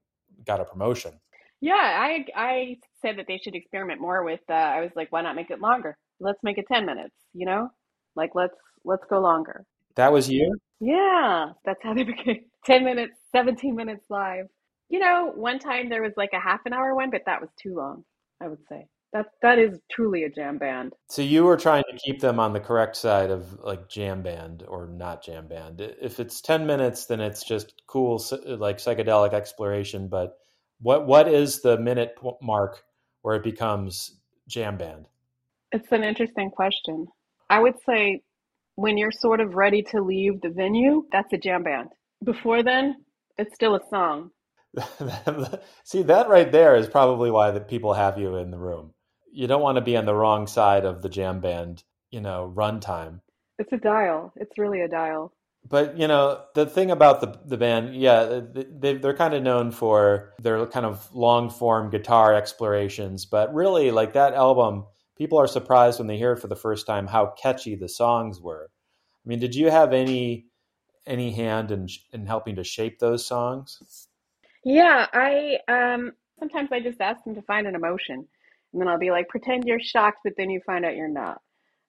got 0.46 0.60
a 0.60 0.64
promotion. 0.64 1.20
Yeah, 1.60 1.74
I 1.74 2.24
I 2.34 2.76
said 3.00 3.18
that 3.18 3.26
they 3.26 3.38
should 3.38 3.54
experiment 3.54 4.00
more 4.00 4.22
with. 4.24 4.40
Uh, 4.48 4.54
I 4.54 4.80
was 4.80 4.90
like, 4.94 5.10
why 5.10 5.22
not 5.22 5.36
make 5.36 5.50
it 5.50 5.60
longer? 5.60 5.96
Let's 6.20 6.42
make 6.42 6.58
it 6.58 6.66
ten 6.70 6.86
minutes. 6.86 7.14
You 7.34 7.46
know, 7.46 7.70
like 8.14 8.30
let's 8.34 8.56
let's 8.84 9.04
go 9.08 9.20
longer. 9.20 9.64
That 9.96 10.12
was 10.12 10.28
you. 10.28 10.56
Yeah, 10.80 11.52
that's 11.64 11.82
how 11.82 11.94
they 11.94 12.02
became 12.14 12.44
ten 12.64 12.84
minutes, 12.84 13.18
seventeen 13.32 13.74
minutes 13.74 14.06
live. 14.10 14.46
You 14.88 15.00
know, 15.00 15.32
one 15.34 15.58
time 15.58 15.88
there 15.88 16.02
was 16.02 16.12
like 16.16 16.30
a 16.32 16.40
half 16.40 16.60
an 16.66 16.72
hour 16.72 16.94
one, 16.94 17.10
but 17.10 17.22
that 17.26 17.40
was 17.40 17.50
too 17.60 17.74
long. 17.74 18.04
I 18.40 18.48
would 18.48 18.64
say 18.68 18.86
that 19.12 19.26
that 19.42 19.58
is 19.58 19.78
truly 19.90 20.24
a 20.24 20.28
jam 20.30 20.58
band. 20.58 20.92
So 21.08 21.22
you 21.22 21.44
were 21.44 21.56
trying 21.56 21.84
to 21.90 21.98
keep 21.98 22.20
them 22.20 22.38
on 22.38 22.52
the 22.52 22.60
correct 22.60 22.96
side 22.96 23.30
of 23.30 23.58
like 23.60 23.88
jam 23.88 24.22
band 24.22 24.64
or 24.68 24.86
not 24.86 25.24
jam 25.24 25.48
band. 25.48 25.80
If 25.80 26.20
it's 26.20 26.40
10 26.40 26.66
minutes, 26.66 27.06
then 27.06 27.20
it's 27.20 27.42
just 27.42 27.82
cool, 27.86 28.22
like 28.46 28.78
psychedelic 28.78 29.32
exploration. 29.32 30.08
But 30.08 30.36
What 30.80 31.06
what 31.06 31.28
is 31.28 31.62
the 31.62 31.78
minute 31.78 32.16
mark 32.42 32.82
where 33.22 33.36
it 33.36 33.44
becomes 33.44 34.18
jam 34.48 34.76
band? 34.76 35.08
It's 35.72 35.90
an 35.90 36.04
interesting 36.04 36.50
question. 36.50 37.06
I 37.50 37.60
would 37.60 37.76
say 37.86 38.22
when 38.76 38.98
you're 38.98 39.12
sort 39.12 39.40
of 39.40 39.54
ready 39.54 39.82
to 39.82 40.02
leave 40.02 40.40
the 40.40 40.50
venue, 40.50 41.04
that's 41.10 41.32
a 41.32 41.38
jam 41.38 41.62
band. 41.62 41.88
Before 42.22 42.62
then, 42.62 42.96
it's 43.38 43.54
still 43.54 43.74
a 43.74 43.80
song. 43.88 44.30
See, 45.84 46.02
that 46.02 46.28
right 46.28 46.52
there 46.52 46.76
is 46.76 46.86
probably 46.86 47.30
why 47.30 47.50
the 47.50 47.60
people 47.60 47.94
have 47.94 48.18
you 48.18 48.36
in 48.36 48.50
the 48.50 48.58
room. 48.58 48.92
You 49.32 49.46
don't 49.46 49.62
want 49.62 49.76
to 49.76 49.82
be 49.82 49.96
on 49.96 50.06
the 50.06 50.14
wrong 50.14 50.46
side 50.46 50.84
of 50.84 51.02
the 51.02 51.08
jam 51.08 51.40
band, 51.40 51.84
you 52.10 52.20
know, 52.20 52.52
runtime. 52.54 53.20
It's 53.58 53.72
a 53.72 53.78
dial. 53.78 54.32
It's 54.36 54.58
really 54.58 54.82
a 54.82 54.88
dial. 54.88 55.32
But 55.68 55.98
you 55.98 56.06
know, 56.06 56.42
the 56.54 56.66
thing 56.66 56.90
about 56.90 57.20
the 57.20 57.38
the 57.44 57.56
band, 57.56 57.96
yeah, 57.96 58.40
they 58.52 58.94
they're 58.94 59.16
kind 59.16 59.34
of 59.34 59.42
known 59.42 59.70
for 59.72 60.34
their 60.40 60.64
kind 60.66 60.86
of 60.86 61.12
long 61.14 61.50
form 61.50 61.90
guitar 61.90 62.34
explorations. 62.34 63.26
But 63.26 63.52
really, 63.52 63.90
like 63.90 64.12
that 64.12 64.34
album, 64.34 64.84
people 65.16 65.38
are 65.38 65.48
surprised 65.48 65.98
when 65.98 66.06
they 66.06 66.18
hear 66.18 66.32
it 66.32 66.40
for 66.40 66.48
the 66.48 66.56
first 66.56 66.86
time 66.86 67.06
how 67.06 67.34
catchy 67.40 67.74
the 67.74 67.88
songs 67.88 68.40
were. 68.40 68.70
I 69.24 69.28
mean, 69.28 69.40
did 69.40 69.54
you 69.54 69.70
have 69.70 69.92
any 69.92 70.46
any 71.06 71.32
hand 71.32 71.72
in 71.72 71.88
in 72.12 72.26
helping 72.26 72.56
to 72.56 72.64
shape 72.64 72.98
those 73.00 73.26
songs? 73.26 74.08
Yeah, 74.64 75.06
I 75.12 75.58
um 75.66 76.12
sometimes 76.38 76.70
I 76.70 76.80
just 76.80 77.00
ask 77.00 77.24
them 77.24 77.34
to 77.34 77.42
find 77.42 77.66
an 77.66 77.74
emotion. 77.74 78.26
And 78.72 78.80
then 78.80 78.88
I'll 78.88 78.98
be 78.98 79.10
like, 79.10 79.28
pretend 79.28 79.64
you're 79.64 79.80
shocked, 79.80 80.18
but 80.22 80.34
then 80.36 80.50
you 80.50 80.60
find 80.66 80.84
out 80.84 80.96
you're 80.96 81.08
not. 81.08 81.40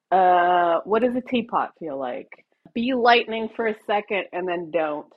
Uh, 0.10 0.80
what 0.86 1.02
does 1.02 1.16
a 1.16 1.22
teapot 1.22 1.74
feel 1.80 2.00
like? 2.00 2.46
Be 2.78 2.94
lightning 2.94 3.50
for 3.56 3.66
a 3.66 3.76
second 3.88 4.26
and 4.32 4.48
then 4.48 4.70
don't. 4.70 5.08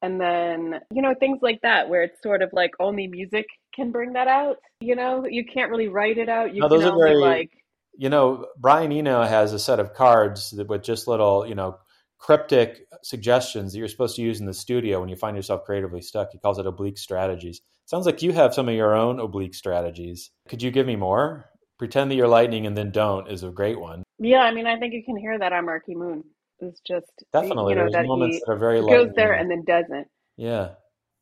And 0.00 0.18
then, 0.18 0.80
you 0.90 1.02
know, 1.02 1.14
things 1.20 1.40
like 1.42 1.60
that 1.60 1.90
where 1.90 2.02
it's 2.02 2.22
sort 2.22 2.40
of 2.40 2.48
like 2.54 2.70
only 2.80 3.08
music 3.08 3.44
can 3.74 3.92
bring 3.92 4.14
that 4.14 4.26
out. 4.26 4.56
You 4.80 4.96
know, 4.96 5.26
you 5.28 5.44
can't 5.44 5.70
really 5.70 5.88
write 5.88 6.16
it 6.16 6.30
out. 6.30 6.54
You 6.54 6.62
no, 6.62 6.68
those 6.68 6.84
are 6.84 6.96
very, 6.96 7.16
like 7.16 7.50
you 7.98 8.08
know, 8.08 8.46
Brian 8.58 8.90
Eno 8.90 9.22
has 9.22 9.52
a 9.52 9.58
set 9.58 9.80
of 9.80 9.92
cards 9.92 10.54
with 10.66 10.82
just 10.82 11.06
little, 11.06 11.46
you 11.46 11.54
know, 11.54 11.76
cryptic 12.16 12.86
suggestions 13.02 13.72
that 13.72 13.78
you're 13.78 13.86
supposed 13.86 14.16
to 14.16 14.22
use 14.22 14.40
in 14.40 14.46
the 14.46 14.54
studio 14.54 14.98
when 14.98 15.10
you 15.10 15.16
find 15.16 15.36
yourself 15.36 15.64
creatively 15.64 16.00
stuck. 16.00 16.30
He 16.32 16.38
calls 16.38 16.58
it 16.58 16.66
oblique 16.66 16.96
strategies. 16.96 17.60
Sounds 17.84 18.06
like 18.06 18.22
you 18.22 18.32
have 18.32 18.54
some 18.54 18.70
of 18.70 18.74
your 18.74 18.94
own 18.94 19.20
oblique 19.20 19.54
strategies. 19.54 20.30
Could 20.48 20.62
you 20.62 20.70
give 20.70 20.86
me 20.86 20.96
more? 20.96 21.50
Pretend 21.78 22.10
that 22.10 22.14
you're 22.14 22.28
lightning 22.28 22.66
and 22.66 22.74
then 22.74 22.92
don't 22.92 23.28
is 23.28 23.42
a 23.42 23.50
great 23.50 23.78
one. 23.78 24.04
Yeah, 24.18 24.38
I 24.38 24.54
mean, 24.54 24.66
I 24.66 24.78
think 24.78 24.94
you 24.94 25.04
can 25.04 25.18
hear 25.18 25.38
that 25.38 25.52
on 25.52 25.66
Marquee 25.66 25.96
Moon. 25.96 26.24
It's 26.62 26.80
just 26.80 27.12
definitely 27.32 27.72
you 27.72 27.76
know, 27.76 27.82
there's 27.82 27.92
that 27.92 28.06
moments 28.06 28.40
that 28.46 28.52
are 28.52 28.58
very 28.58 28.80
goes 28.80 29.10
there 29.14 29.32
and 29.32 29.50
then 29.50 29.64
doesn't. 29.64 30.08
Yeah. 30.36 30.70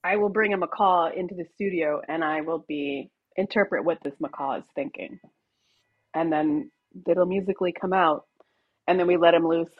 I 0.05 0.17
will 0.17 0.29
bring 0.29 0.55
a 0.55 0.57
macaw 0.57 1.11
into 1.15 1.35
the 1.35 1.45
studio 1.55 2.01
and 2.09 2.25
I 2.25 2.41
will 2.41 2.65
be 2.67 3.11
interpret 3.37 3.85
what 3.85 3.99
this 4.03 4.15
macaw 4.21 4.59
is 4.59 4.65
thinking, 4.75 5.19
and 6.15 6.33
then 6.33 6.71
it'll 7.09 7.27
musically 7.27 7.73
come 7.73 7.93
out, 7.93 8.25
and 8.87 8.99
then 8.99 9.07
we 9.07 9.17
let 9.17 9.35
him 9.35 9.47
loose 9.47 9.75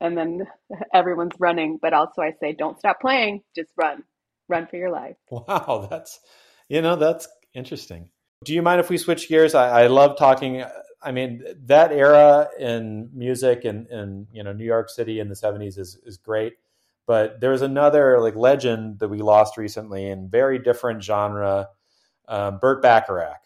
and 0.00 0.16
then 0.16 0.46
everyone's 0.94 1.34
running. 1.38 1.78
But 1.80 1.92
also, 1.92 2.22
I 2.22 2.32
say, 2.40 2.52
don't 2.52 2.78
stop 2.78 3.00
playing, 3.00 3.42
just 3.54 3.70
run, 3.76 4.02
run 4.48 4.66
for 4.66 4.76
your 4.76 4.90
life. 4.90 5.16
Wow, 5.30 5.86
that's 5.90 6.20
you 6.68 6.82
know 6.82 6.96
that's 6.96 7.28
interesting. 7.54 8.10
Do 8.44 8.54
you 8.54 8.62
mind 8.62 8.80
if 8.80 8.88
we 8.88 8.98
switch 8.98 9.28
gears? 9.28 9.54
I, 9.54 9.82
I 9.82 9.86
love 9.88 10.16
talking. 10.16 10.64
I 11.00 11.12
mean, 11.12 11.44
that 11.66 11.92
era 11.92 12.48
in 12.58 13.10
music 13.12 13.64
and 13.64 13.86
in 13.88 14.26
you 14.32 14.42
know 14.42 14.52
New 14.52 14.64
York 14.64 14.90
City 14.90 15.20
in 15.20 15.28
the 15.28 15.34
'70s 15.34 15.78
is 15.78 15.98
is 16.04 16.16
great. 16.16 16.54
But 17.06 17.40
there 17.40 17.50
was 17.50 17.62
another 17.62 18.20
like 18.20 18.36
legend 18.36 18.98
that 18.98 19.08
we 19.08 19.22
lost 19.22 19.56
recently 19.56 20.06
in 20.06 20.28
very 20.28 20.58
different 20.58 21.02
genre, 21.02 21.68
um, 22.28 22.58
Burt 22.58 22.82
Bacharach. 22.82 23.40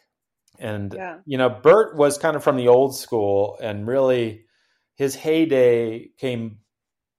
And 0.59 0.93
yeah. 0.95 1.19
you 1.27 1.39
know, 1.39 1.49
Burt 1.49 1.97
was 1.97 2.19
kind 2.19 2.37
of 2.37 2.43
from 2.43 2.57
the 2.57 2.69
old 2.69 2.97
school 2.97 3.59
and 3.61 3.87
really 3.87 4.47
his 4.95 5.15
heyday 5.15 6.09
came 6.19 6.59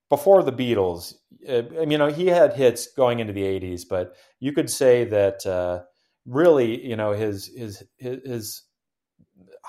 before 0.10 0.44
the 0.44 0.52
Beatles. 0.52 1.16
Uh, 1.48 1.64
you 1.88 1.98
know, 1.98 2.08
he 2.08 2.28
had 2.28 2.54
hits 2.54 2.88
going 2.94 3.20
into 3.20 3.34
the 3.34 3.44
'80s, 3.44 3.84
but 3.88 4.16
you 4.40 4.52
could 4.54 4.70
say 4.70 5.06
that 5.06 5.46
uh, 5.46 5.82
really, 6.26 6.86
you 6.86 6.96
know, 6.96 7.12
his 7.12 7.48
his 7.56 7.84
his 7.98 8.64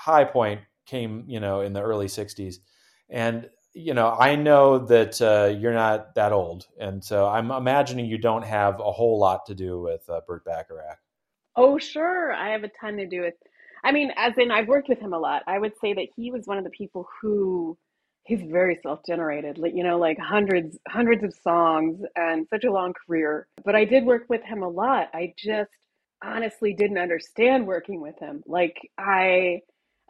high 0.05 0.23
point 0.23 0.61
came, 0.85 1.23
you 1.27 1.39
know, 1.39 1.61
in 1.61 1.73
the 1.73 1.81
early 1.81 2.07
'60s, 2.07 2.57
and 3.09 3.49
you 3.73 3.93
know, 3.93 4.15
I 4.17 4.35
know 4.35 4.77
that 4.77 5.21
uh, 5.21 5.53
you're 5.57 5.73
not 5.73 6.15
that 6.15 6.31
old, 6.31 6.67
and 6.79 7.03
so 7.03 7.27
I'm 7.27 7.51
imagining 7.51 8.05
you 8.05 8.17
don't 8.17 8.45
have 8.45 8.79
a 8.79 8.91
whole 8.91 9.19
lot 9.19 9.47
to 9.47 9.55
do 9.55 9.81
with 9.81 10.07
uh, 10.09 10.21
Burt 10.27 10.45
Bacharach. 10.45 10.99
Oh, 11.55 11.77
sure, 11.77 12.33
I 12.33 12.51
have 12.51 12.63
a 12.63 12.71
ton 12.79 12.97
to 12.97 13.07
do 13.07 13.21
with. 13.21 13.33
I 13.83 13.91
mean, 13.91 14.11
as 14.15 14.33
in, 14.37 14.51
I've 14.51 14.67
worked 14.67 14.89
with 14.89 14.99
him 14.99 15.13
a 15.13 15.19
lot. 15.19 15.43
I 15.47 15.59
would 15.59 15.73
say 15.81 15.93
that 15.93 16.07
he 16.15 16.31
was 16.31 16.45
one 16.45 16.57
of 16.57 16.63
the 16.63 16.69
people 16.69 17.07
who 17.21 17.77
he's 18.25 18.41
very 18.41 18.79
self-generated 18.81 19.59
like 19.59 19.73
you 19.75 19.83
know 19.83 19.97
like 19.99 20.17
hundreds 20.17 20.77
hundreds 20.87 21.23
of 21.23 21.33
songs 21.43 22.01
and 22.15 22.47
such 22.49 22.63
a 22.63 22.71
long 22.71 22.91
career 23.05 23.47
but 23.63 23.75
i 23.75 23.85
did 23.85 24.03
work 24.03 24.23
with 24.29 24.41
him 24.43 24.63
a 24.63 24.67
lot 24.67 25.09
i 25.13 25.31
just 25.37 25.69
honestly 26.23 26.73
didn't 26.73 26.97
understand 26.97 27.67
working 27.67 28.01
with 28.01 28.17
him 28.19 28.43
like 28.47 28.77
i 28.97 29.59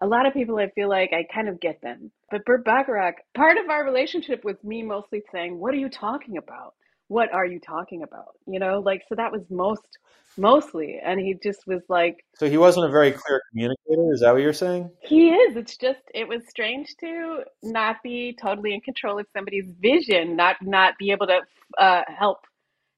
a 0.02 0.08
lot 0.08 0.26
of 0.26 0.34
people 0.34 0.58
i 0.58 0.70
feel 0.70 0.90
like 0.90 1.12
i 1.14 1.26
kind 1.34 1.48
of 1.50 1.60
get 1.60 1.82
them. 1.82 2.12
But 2.32 2.46
burt 2.46 2.66
bacharach 2.66 3.16
part 3.36 3.58
of 3.58 3.70
our 3.70 3.86
relationship 3.86 4.44
was 4.44 4.56
me 4.64 4.84
mostly 4.84 5.24
saying 5.32 5.60
what 5.60 5.74
are 5.74 5.78
you 5.78 5.90
talking 5.90 6.38
about? 6.38 6.74
What 7.08 7.32
are 7.34 7.46
you 7.46 7.60
talking 7.60 8.04
about? 8.04 8.36
You 8.48 8.60
know 8.60 8.80
like 8.80 9.04
so 9.08 9.16
that 9.16 9.32
was 9.32 9.44
most 9.50 9.98
mostly. 10.38 11.00
And 11.04 11.20
he 11.20 11.36
just 11.42 11.66
was 11.68 11.82
like 11.88 12.26
so 12.36 12.50
he 12.50 12.58
wasn't 12.58 12.88
a 12.88 12.90
very 12.90 13.12
clear 13.12 13.42
communicator? 13.52 14.14
Is 14.14 14.22
that 14.22 14.34
what 14.34 14.42
you're 14.42 14.54
saying? 14.54 14.90
He 15.02 15.30
is. 15.30 15.56
It's 15.56 15.78
just 15.78 16.02
it 16.14 16.28
was 16.28 16.42
strange 16.50 16.96
to 17.00 17.44
not 17.64 17.98
be 18.04 18.38
totally 18.42 18.74
in 18.74 18.82
control 18.82 19.20
of 19.20 19.28
somebody's 19.34 19.72
vision 19.80 20.36
not 20.36 20.58
not 20.62 20.98
be 20.98 21.12
able 21.12 21.28
to 21.28 21.40
uh, 21.78 22.02
help 22.08 22.40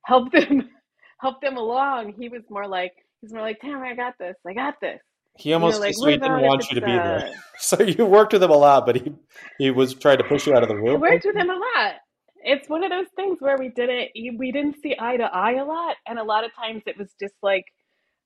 help 0.03 0.31
them 0.31 0.69
help 1.19 1.41
them 1.41 1.57
along. 1.57 2.13
He 2.17 2.29
was 2.29 2.43
more 2.49 2.67
like 2.67 2.93
he's 3.21 3.33
more 3.33 3.41
like 3.41 3.59
damn 3.61 3.81
i 3.81 3.93
got 3.93 4.17
this. 4.17 4.35
I 4.45 4.53
got 4.53 4.79
this 4.81 5.01
he 5.39 5.53
almost 5.53 5.79
like, 5.79 5.93
so 5.95 6.07
he 6.07 6.17
didn't 6.17 6.41
want 6.41 6.69
you 6.69 6.79
to 6.79 6.85
be 6.85 6.91
uh... 6.91 7.03
there 7.03 7.31
so 7.59 7.81
you 7.81 8.05
worked 8.05 8.33
with 8.33 8.43
him 8.43 8.51
a 8.51 8.57
lot 8.57 8.85
but 8.85 8.95
he 8.95 9.13
he 9.57 9.71
was 9.71 9.93
trying 9.93 10.17
to 10.17 10.23
push 10.23 10.47
you 10.47 10.53
out 10.53 10.63
of 10.63 10.69
the 10.69 10.75
room. 10.75 10.95
i 10.95 10.95
worked 10.95 11.25
with 11.25 11.35
him 11.35 11.49
a 11.49 11.53
lot. 11.53 11.95
It's 12.43 12.69
one 12.69 12.83
of 12.83 12.91
those 12.91 13.07
things 13.15 13.39
where 13.41 13.57
we 13.57 13.69
didn't 13.69 14.09
we 14.37 14.51
didn't 14.51 14.77
see 14.81 14.95
eye 14.97 15.17
to 15.17 15.23
eye 15.23 15.53
a 15.53 15.65
lot 15.65 15.95
and 16.07 16.19
a 16.19 16.23
lot 16.23 16.45
of 16.45 16.51
times 16.55 16.83
it 16.85 16.97
was 16.97 17.09
just 17.19 17.33
like 17.41 17.65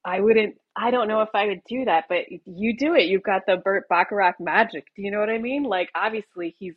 i 0.05 0.19
wouldn't 0.19 0.55
i 0.75 0.91
don't 0.91 1.07
know 1.07 1.21
if 1.21 1.29
i 1.33 1.45
would 1.45 1.61
do 1.67 1.85
that 1.85 2.05
but 2.09 2.25
you 2.45 2.75
do 2.77 2.93
it. 2.95 3.05
You've 3.05 3.23
got 3.23 3.43
the 3.47 3.57
burt 3.57 3.87
bacharach 3.89 4.35
magic. 4.39 4.85
Do 4.95 5.01
you 5.01 5.11
know 5.11 5.19
what 5.19 5.29
i 5.29 5.37
mean? 5.37 5.63
Like 5.63 5.89
obviously 5.95 6.55
he's 6.59 6.75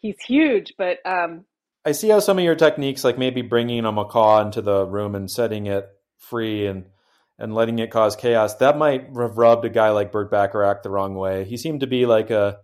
he's 0.00 0.20
huge 0.26 0.74
but 0.76 0.98
um 1.06 1.44
i 1.86 1.92
see 1.92 2.10
how 2.10 2.18
some 2.18 2.38
of 2.38 2.44
your 2.44 2.54
techniques 2.54 3.04
like 3.04 3.16
maybe 3.16 3.40
bringing 3.40 3.86
a 3.86 3.92
macaw 3.92 4.42
into 4.44 4.60
the 4.60 4.84
room 4.84 5.14
and 5.14 5.30
setting 5.30 5.66
it 5.66 5.88
free 6.18 6.66
and 6.66 6.84
and 7.38 7.54
letting 7.54 7.78
it 7.78 7.90
cause 7.90 8.16
chaos 8.16 8.54
that 8.56 8.78
might 8.78 9.06
have 9.16 9.38
rubbed 9.38 9.64
a 9.64 9.70
guy 9.70 9.90
like 9.90 10.12
burt 10.12 10.30
bacharach 10.30 10.82
the 10.82 10.90
wrong 10.90 11.14
way 11.14 11.44
he 11.44 11.56
seemed 11.56 11.80
to 11.80 11.86
be 11.86 12.06
like 12.06 12.30
a 12.30 12.58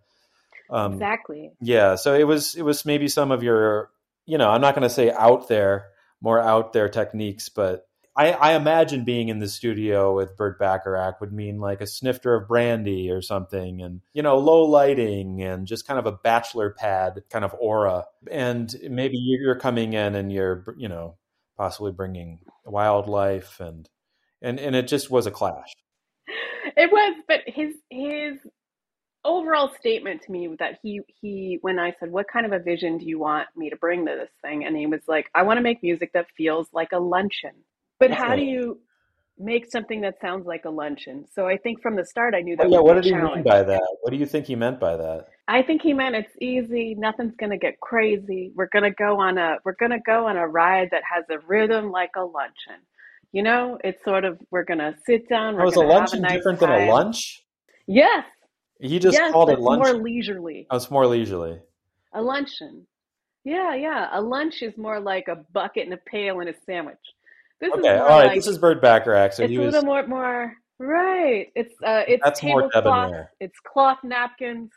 um, 0.71 0.93
exactly 0.93 1.51
yeah 1.61 1.97
so 1.97 2.15
it 2.15 2.25
was 2.25 2.55
it 2.55 2.63
was 2.63 2.85
maybe 2.85 3.09
some 3.09 3.33
of 3.33 3.43
your 3.43 3.91
you 4.31 4.39
know, 4.39 4.49
I'm 4.49 4.61
not 4.61 4.77
going 4.77 4.89
to 4.89 4.95
say 4.95 5.11
out 5.11 5.49
there, 5.49 5.89
more 6.21 6.41
out 6.41 6.73
there 6.73 6.89
techniques, 6.89 7.49
but 7.49 7.85
I, 8.17 8.31
I, 8.31 8.55
imagine 8.55 9.05
being 9.05 9.29
in 9.29 9.41
the 9.41 9.49
studio 9.49 10.15
with 10.15 10.37
Burt 10.37 10.57
Bacharach 10.57 11.21
would 11.21 11.33
mean 11.33 11.59
like 11.59 11.81
a 11.81 11.87
snifter 11.87 12.35
of 12.35 12.47
brandy 12.47 13.11
or 13.11 13.23
something, 13.23 13.83
and 13.83 14.03
you 14.13 14.23
know, 14.23 14.39
low 14.39 14.63
lighting 14.63 15.43
and 15.43 15.67
just 15.67 15.87
kind 15.87 15.99
of 15.99 16.07
a 16.07 16.13
bachelor 16.13 16.71
pad 16.71 17.25
kind 17.29 17.45
of 17.45 17.57
aura. 17.59 18.05
And 18.31 18.73
maybe 18.89 19.17
you're 19.17 19.59
coming 19.59 19.95
in 19.95 20.15
and 20.15 20.33
you're, 20.33 20.65
you 20.77 20.89
know, 20.89 21.17
possibly 21.57 21.91
bringing 21.91 22.39
wildlife 22.65 23.59
and 23.59 23.89
and 24.43 24.59
and 24.59 24.75
it 24.75 24.89
just 24.89 25.11
was 25.11 25.27
a 25.27 25.31
clash. 25.31 25.73
It 26.77 26.91
was, 26.91 27.17
but 27.27 27.41
his 27.47 27.75
his 27.91 28.39
overall 29.25 29.71
statement 29.79 30.23
to 30.23 30.33
me 30.33 30.49
that 30.59 30.79
he 30.83 31.01
he 31.21 31.59
when 31.61 31.79
I 31.79 31.95
said 32.01 32.11
what 32.11 32.27
kind 32.33 32.47
of 32.47 32.53
a 32.53 32.59
vision 32.59 32.99
do 32.99 33.05
you 33.05 33.19
want 33.19 33.49
me 33.55 33.69
to 33.69 33.77
bring 33.77 34.07
to 34.07 34.13
this 34.13 34.31
thing 34.41 34.65
and 34.65 34.75
he 34.75 34.87
was 34.87 35.03
like 35.07 35.27
I 35.35 35.43
want 35.43 35.59
to 35.59 35.63
make 35.63 35.83
music 35.83 36.13
that 36.15 36.27
feels 36.37 36.69
like 36.73 36.93
a 36.93 36.99
luncheon. 36.99 37.53
But 37.99 38.13
how 38.13 38.35
do 38.35 38.43
you 38.43 38.81
make 39.37 39.71
something 39.71 40.01
that 40.01 40.19
sounds 40.23 40.47
like 40.47 40.65
a 40.65 40.71
luncheon? 40.71 41.27
So 41.35 41.47
I 41.47 41.59
think 41.59 41.83
from 41.83 41.97
the 41.97 42.05
start 42.07 42.35
I 42.35 42.41
knew 42.41 42.57
that. 42.57 42.67
Oh, 42.67 42.71
yeah, 42.71 42.81
what 42.81 42.95
did 42.95 43.05
he 43.05 43.15
mean 43.15 43.43
by 43.43 43.63
that? 43.63 43.97
What 44.01 44.11
do 44.11 44.17
you 44.17 44.25
think 44.25 44.47
he 44.47 44.57
meant 44.57 44.81
by 44.81 44.97
that? 44.97 45.29
I 45.49 45.63
think 45.63 45.83
he 45.83 45.93
meant 45.93 46.15
it's 46.15 46.33
easy, 46.41 46.95
nothing's 46.95 47.37
going 47.37 47.51
to 47.51 47.59
get 47.59 47.79
crazy. 47.81 48.53
We're 48.55 48.69
going 48.69 48.85
to 48.85 48.91
go 48.91 49.21
on 49.21 49.37
a 49.37 49.57
we're 49.65 49.77
going 49.79 49.91
to 49.91 50.01
go 50.07 50.29
on 50.29 50.39
a 50.39 50.47
ride 50.49 50.89
that 50.93 51.03
has 51.13 51.25
a 51.29 51.47
rhythm 51.47 51.91
like 51.91 52.13
a 52.17 52.23
luncheon. 52.23 52.81
You 53.33 53.43
know, 53.43 53.79
it's 53.85 54.03
sort 54.05 54.25
of 54.25 54.39
we're 54.51 54.65
going 54.65 54.79
to 54.79 54.95
sit 55.07 55.29
down. 55.29 55.55
We're 55.55 55.67
oh, 55.67 55.69
is 55.69 55.77
a 55.77 55.81
luncheon 55.81 56.23
nice 56.23 56.33
different 56.33 56.61
time. 56.61 56.81
than 56.81 56.89
a 56.89 56.93
lunch? 56.93 57.43
Yes, 57.87 58.25
he 58.81 58.99
just 58.99 59.17
yes, 59.17 59.33
called 59.33 59.51
it 59.51 59.61
lunch. 59.61 59.83
more 59.85 59.95
leisurely. 60.03 60.67
Oh, 60.71 60.77
it's 60.77 60.91
more 60.91 61.07
leisurely. 61.07 61.61
A 62.13 62.23
luncheon. 62.23 62.87
Yeah, 63.45 63.75
yeah. 63.75 64.09
A 64.13 64.21
lunch 64.21 64.63
is 64.63 64.77
more 64.77 65.01
like 65.01 65.29
a 65.29 65.37
bucket 65.53 65.85
and 65.85 65.95
a 65.95 65.97
pail 65.97 66.41
and 66.41 66.49
a 66.49 66.55
sandwich. 66.67 66.97
This 67.61 67.73
Okay, 67.73 67.99
all 67.99 68.09
right. 68.09 68.27
like 68.27 68.35
This 68.37 68.47
is 68.47 68.59
Burt 68.59 68.81
Bacharach. 68.83 69.33
So 69.35 69.45
it's 69.45 69.51
he 69.51 69.57
a 69.57 69.61
little 69.61 69.83
more 69.83 70.07
more 70.07 70.55
right. 70.79 71.47
It's 71.55 71.75
uh 71.85 72.03
it's 72.09 72.23
That's 72.25 72.43
more 72.43 72.63
tablecloth, 72.63 73.09
debonair. 73.09 73.31
it's 73.39 73.59
cloth 73.61 73.99
napkins. 74.03 74.71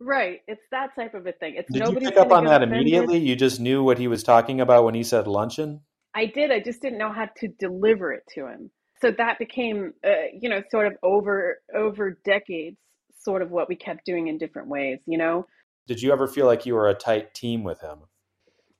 Right. 0.00 0.40
It's 0.46 0.62
that 0.70 0.94
type 0.94 1.14
of 1.14 1.26
a 1.26 1.32
thing. 1.32 1.56
It's 1.56 1.70
Did 1.72 1.88
you 1.88 1.98
pick 1.98 2.16
up 2.16 2.30
on 2.30 2.44
that 2.44 2.62
offended. 2.62 2.80
immediately? 2.80 3.18
You 3.18 3.34
just 3.34 3.58
knew 3.60 3.82
what 3.82 3.98
he 3.98 4.06
was 4.06 4.22
talking 4.22 4.60
about 4.60 4.84
when 4.84 4.94
he 4.94 5.02
said 5.02 5.26
luncheon. 5.26 5.80
I 6.18 6.26
did. 6.26 6.50
I 6.50 6.58
just 6.60 6.82
didn't 6.82 6.98
know 6.98 7.12
how 7.12 7.28
to 7.36 7.48
deliver 7.60 8.12
it 8.12 8.24
to 8.34 8.48
him. 8.48 8.70
So 9.00 9.12
that 9.12 9.38
became, 9.38 9.94
uh, 10.04 10.30
you 10.38 10.48
know, 10.48 10.62
sort 10.70 10.88
of 10.88 10.94
over 11.04 11.58
over 11.74 12.18
decades, 12.24 12.76
sort 13.20 13.40
of 13.42 13.52
what 13.52 13.68
we 13.68 13.76
kept 13.76 14.04
doing 14.04 14.26
in 14.26 14.36
different 14.36 14.68
ways. 14.68 14.98
You 15.06 15.18
know, 15.18 15.46
Did 15.86 16.02
you 16.02 16.12
ever 16.12 16.26
feel 16.26 16.46
like 16.46 16.66
you 16.66 16.74
were 16.74 16.88
a 16.88 16.94
tight 16.94 17.34
team 17.34 17.62
with 17.62 17.80
him? 17.80 18.00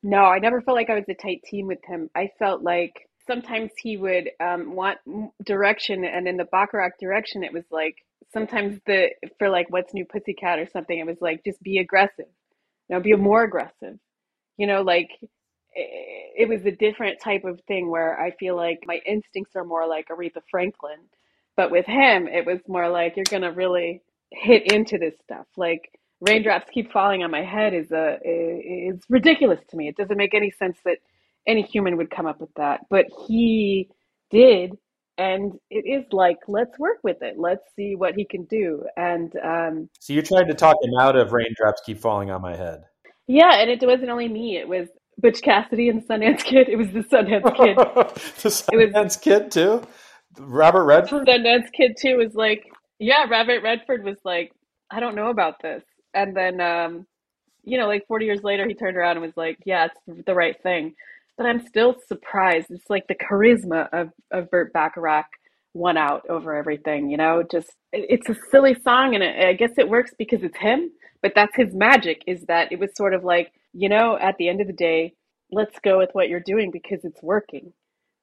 no, 0.02 0.24
I 0.24 0.40
never 0.40 0.60
felt 0.62 0.76
like 0.76 0.90
I 0.90 0.96
was 0.96 1.08
a 1.08 1.14
tight 1.14 1.42
team 1.44 1.68
with 1.68 1.78
him. 1.86 2.10
I 2.16 2.30
felt 2.40 2.62
like 2.62 2.94
sometimes 3.26 3.70
he 3.80 3.96
would 3.96 4.30
um, 4.40 4.74
want 4.74 4.98
direction, 5.44 6.04
and 6.04 6.26
in 6.26 6.36
the 6.36 6.46
Bacharach 6.46 6.98
direction, 6.98 7.44
it 7.44 7.52
was 7.52 7.64
like 7.70 7.96
sometimes 8.32 8.80
the 8.86 9.10
for 9.38 9.48
like 9.48 9.66
what's 9.70 9.94
new 9.94 10.04
Pussycat 10.04 10.58
or 10.58 10.66
something, 10.72 10.98
it 10.98 11.06
was 11.06 11.20
like 11.20 11.44
just 11.44 11.62
be 11.62 11.78
aggressive, 11.78 12.26
you 12.88 12.96
know, 12.96 13.00
be 13.00 13.14
more 13.14 13.44
aggressive. 13.44 13.96
You 14.56 14.66
know, 14.66 14.82
like 14.82 15.10
it, 15.78 16.44
it 16.44 16.48
was 16.48 16.64
a 16.66 16.76
different 16.76 17.20
type 17.20 17.44
of 17.44 17.60
thing 17.68 17.90
where 17.90 18.20
I 18.20 18.32
feel 18.32 18.56
like 18.56 18.80
my 18.86 19.00
instincts 19.06 19.56
are 19.56 19.64
more 19.64 19.86
like 19.86 20.08
Aretha 20.08 20.42
Franklin, 20.50 20.98
but 21.56 21.70
with 21.70 21.86
him, 21.86 22.28
it 22.28 22.46
was 22.46 22.60
more 22.68 22.88
like 22.88 23.16
you're 23.16 23.24
gonna 23.30 23.52
really 23.52 24.02
hit 24.30 24.72
into 24.72 24.98
this 24.98 25.14
stuff. 25.24 25.46
Like 25.56 25.90
raindrops 26.20 26.70
keep 26.72 26.92
falling 26.92 27.22
on 27.22 27.30
my 27.30 27.42
head 27.44 27.74
is 27.74 27.90
a 27.92 28.18
is 28.24 29.00
ridiculous 29.08 29.60
to 29.70 29.76
me. 29.76 29.88
It 29.88 29.96
doesn't 29.96 30.16
make 30.16 30.34
any 30.34 30.50
sense 30.50 30.78
that 30.84 30.98
any 31.46 31.62
human 31.62 31.96
would 31.96 32.10
come 32.10 32.26
up 32.26 32.40
with 32.40 32.52
that, 32.56 32.80
but 32.90 33.06
he 33.26 33.88
did, 34.30 34.76
and 35.16 35.54
it 35.70 35.84
is 35.86 36.04
like 36.12 36.38
let's 36.48 36.78
work 36.78 36.98
with 37.02 37.22
it. 37.22 37.38
Let's 37.38 37.62
see 37.76 37.94
what 37.96 38.14
he 38.14 38.24
can 38.24 38.44
do, 38.44 38.84
and 38.96 39.32
um, 39.42 39.90
So 40.00 40.12
you 40.12 40.22
tried 40.22 40.48
to 40.48 40.54
talk 40.54 40.76
him 40.82 40.94
out 41.00 41.16
of 41.16 41.32
raindrops 41.32 41.82
keep 41.84 41.98
falling 42.00 42.30
on 42.30 42.42
my 42.42 42.56
head. 42.56 42.82
yeah, 43.26 43.60
and 43.60 43.70
it 43.70 43.84
wasn't 43.86 44.10
only 44.10 44.28
me. 44.28 44.56
It 44.56 44.68
was 44.68 44.88
Butch 45.18 45.42
Cassidy 45.42 45.88
and 45.88 46.02
the 46.02 46.06
Sundance 46.06 46.42
Kid. 46.44 46.68
It 46.68 46.76
was 46.76 46.88
the 46.88 47.00
Sundance 47.00 47.56
Kid. 47.56 47.76
the 48.42 48.70
It 48.72 48.76
was- 48.76 48.92
Sundance 48.92 49.20
Kid 49.20 49.50
too. 49.50 49.82
Robert 50.38 50.84
Redford. 50.84 51.26
Sundance 51.26 51.72
Kid 51.72 51.96
too 52.00 52.16
was 52.18 52.34
like, 52.34 52.70
yeah, 52.98 53.24
Robert 53.28 53.62
Redford 53.62 54.04
was 54.04 54.18
like, 54.24 54.52
I 54.90 55.00
don't 55.00 55.14
know 55.16 55.30
about 55.30 55.60
this. 55.62 55.82
And 56.14 56.36
then, 56.36 56.60
um, 56.60 57.06
you 57.64 57.78
know, 57.78 57.86
like 57.86 58.06
40 58.06 58.24
years 58.24 58.42
later, 58.42 58.66
he 58.66 58.74
turned 58.74 58.96
around 58.96 59.12
and 59.16 59.22
was 59.22 59.36
like, 59.36 59.58
yeah, 59.64 59.86
it's 60.06 60.24
the 60.26 60.34
right 60.34 60.56
thing. 60.62 60.94
But 61.36 61.46
I'm 61.46 61.66
still 61.66 61.96
surprised. 62.06 62.70
It's 62.70 62.88
like 62.88 63.06
the 63.08 63.14
charisma 63.14 63.88
of, 63.92 64.10
of 64.30 64.50
Burt 64.50 64.72
Bacharach 64.72 65.26
won 65.74 65.96
out 65.96 66.22
over 66.28 66.54
everything, 66.56 67.10
you 67.10 67.16
know, 67.16 67.42
just 67.50 67.70
it- 67.92 68.06
it's 68.08 68.28
a 68.28 68.36
silly 68.50 68.74
song. 68.82 69.14
And 69.14 69.22
it, 69.24 69.44
I 69.44 69.52
guess 69.54 69.72
it 69.76 69.88
works 69.88 70.12
because 70.18 70.42
it's 70.42 70.56
him, 70.58 70.90
but 71.22 71.32
that's 71.34 71.54
his 71.56 71.74
magic 71.74 72.22
is 72.26 72.42
that 72.46 72.70
it 72.72 72.78
was 72.78 72.90
sort 72.96 73.14
of 73.14 73.24
like, 73.24 73.52
you 73.78 73.88
know, 73.88 74.18
at 74.20 74.36
the 74.38 74.48
end 74.48 74.60
of 74.60 74.66
the 74.66 74.72
day, 74.72 75.14
let's 75.50 75.78
go 75.80 75.98
with 75.98 76.10
what 76.12 76.28
you're 76.28 76.40
doing 76.40 76.70
because 76.70 77.04
it's 77.04 77.22
working 77.22 77.72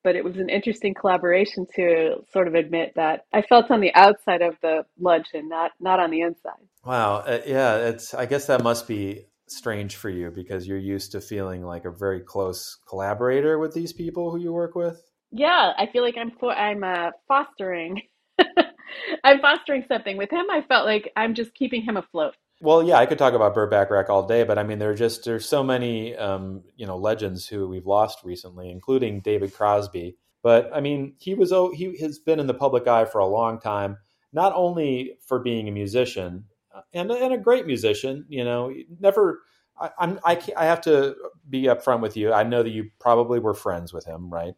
but 0.06 0.16
it 0.16 0.24
was 0.24 0.38
an 0.38 0.50
interesting 0.50 0.94
collaboration 0.94 1.66
to 1.76 2.18
sort 2.32 2.48
of 2.48 2.54
admit 2.54 2.94
that 2.96 3.26
I 3.34 3.42
felt 3.42 3.72
on 3.72 3.82
the 3.82 3.92
outside 3.96 4.44
of 4.44 4.54
the 4.62 4.86
luncheon, 5.00 5.50
not 5.50 5.72
not 5.80 6.00
on 6.00 6.12
the 6.12 6.22
inside. 6.22 6.62
Wow. 6.86 7.18
Uh, 7.18 7.42
yeah. 7.46 7.78
It's. 7.78 8.14
I 8.14 8.28
guess 8.28 8.46
that 8.46 8.62
must 8.62 8.88
be 8.88 9.26
strange 9.48 9.96
for 9.96 10.10
you 10.10 10.30
because 10.30 10.68
you're 10.68 10.78
used 10.78 11.12
to 11.14 11.22
feeling 11.22 11.64
like 11.64 11.86
a 11.86 11.92
very 11.92 12.22
close 12.22 12.78
collaborator 12.88 13.58
with 13.58 13.74
these 13.74 13.94
people 13.94 14.30
who 14.30 14.40
you 14.40 14.54
work 14.54 14.76
with. 14.76 15.02
Yeah, 15.32 15.74
I 15.76 15.88
feel 15.92 16.04
like 16.04 16.18
I'm 16.18 16.32
I'm 16.50 16.84
uh, 16.84 17.10
fostering. 17.28 18.04
I'm 19.24 19.42
fostering 19.42 19.86
something 19.88 20.18
with 20.18 20.30
him. 20.30 20.46
I 20.52 20.62
felt 20.62 20.86
like 20.86 21.12
I'm 21.16 21.34
just 21.34 21.56
keeping 21.56 21.82
him 21.82 21.98
afloat. 21.98 22.36
Well, 22.66 22.82
yeah, 22.82 22.98
I 22.98 23.06
could 23.06 23.20
talk 23.20 23.36
about 23.36 23.54
Burt 23.54 23.70
Bacharach 23.70 24.10
all 24.10 24.26
day, 24.26 24.44
but 24.44 24.58
I 24.58 24.64
mean, 24.64 24.80
there 24.80 24.90
are 24.90 24.96
just 24.96 25.24
there's 25.24 25.48
so 25.48 25.64
many 25.64 26.16
um, 26.16 26.64
you 26.76 26.88
know 26.88 26.98
legends 26.98 27.48
who 27.48 27.68
we've 27.68 27.86
lost 27.86 28.24
recently, 28.24 28.72
including 28.72 29.20
David 29.20 29.54
Crosby. 29.54 30.18
But 30.42 30.72
I 30.74 30.82
mean, 30.82 31.14
he 31.20 31.36
was 31.36 31.52
oh, 31.52 31.72
he 31.72 31.96
has 32.00 32.18
been 32.18 32.40
in 32.40 32.48
the 32.48 32.56
public 32.56 32.88
eye 32.88 33.06
for 33.06 33.20
a 33.20 33.28
long 33.28 33.60
time, 33.60 33.98
not 34.34 34.52
only 34.56 35.20
for 35.28 35.38
being 35.38 35.68
a 35.68 35.72
musician 35.72 36.46
uh, 36.74 36.82
and 36.92 37.12
and 37.12 37.36
a 37.36 37.38
great 37.38 37.68
musician. 37.68 38.26
You 38.30 38.44
know, 38.44 38.74
never. 39.00 39.44
I, 39.80 39.92
I'm 40.00 40.20
I 40.24 40.34
can't, 40.34 40.58
I 40.58 40.66
have 40.66 40.82
to 40.82 41.16
be 41.48 41.64
upfront 41.66 42.02
with 42.02 42.18
you. 42.18 42.34
I 42.34 42.42
know 42.42 42.64
that 42.64 42.72
you 42.72 42.90
probably 43.00 43.38
were 43.38 43.54
friends 43.54 43.94
with 43.94 44.06
him, 44.06 44.34
right? 44.34 44.56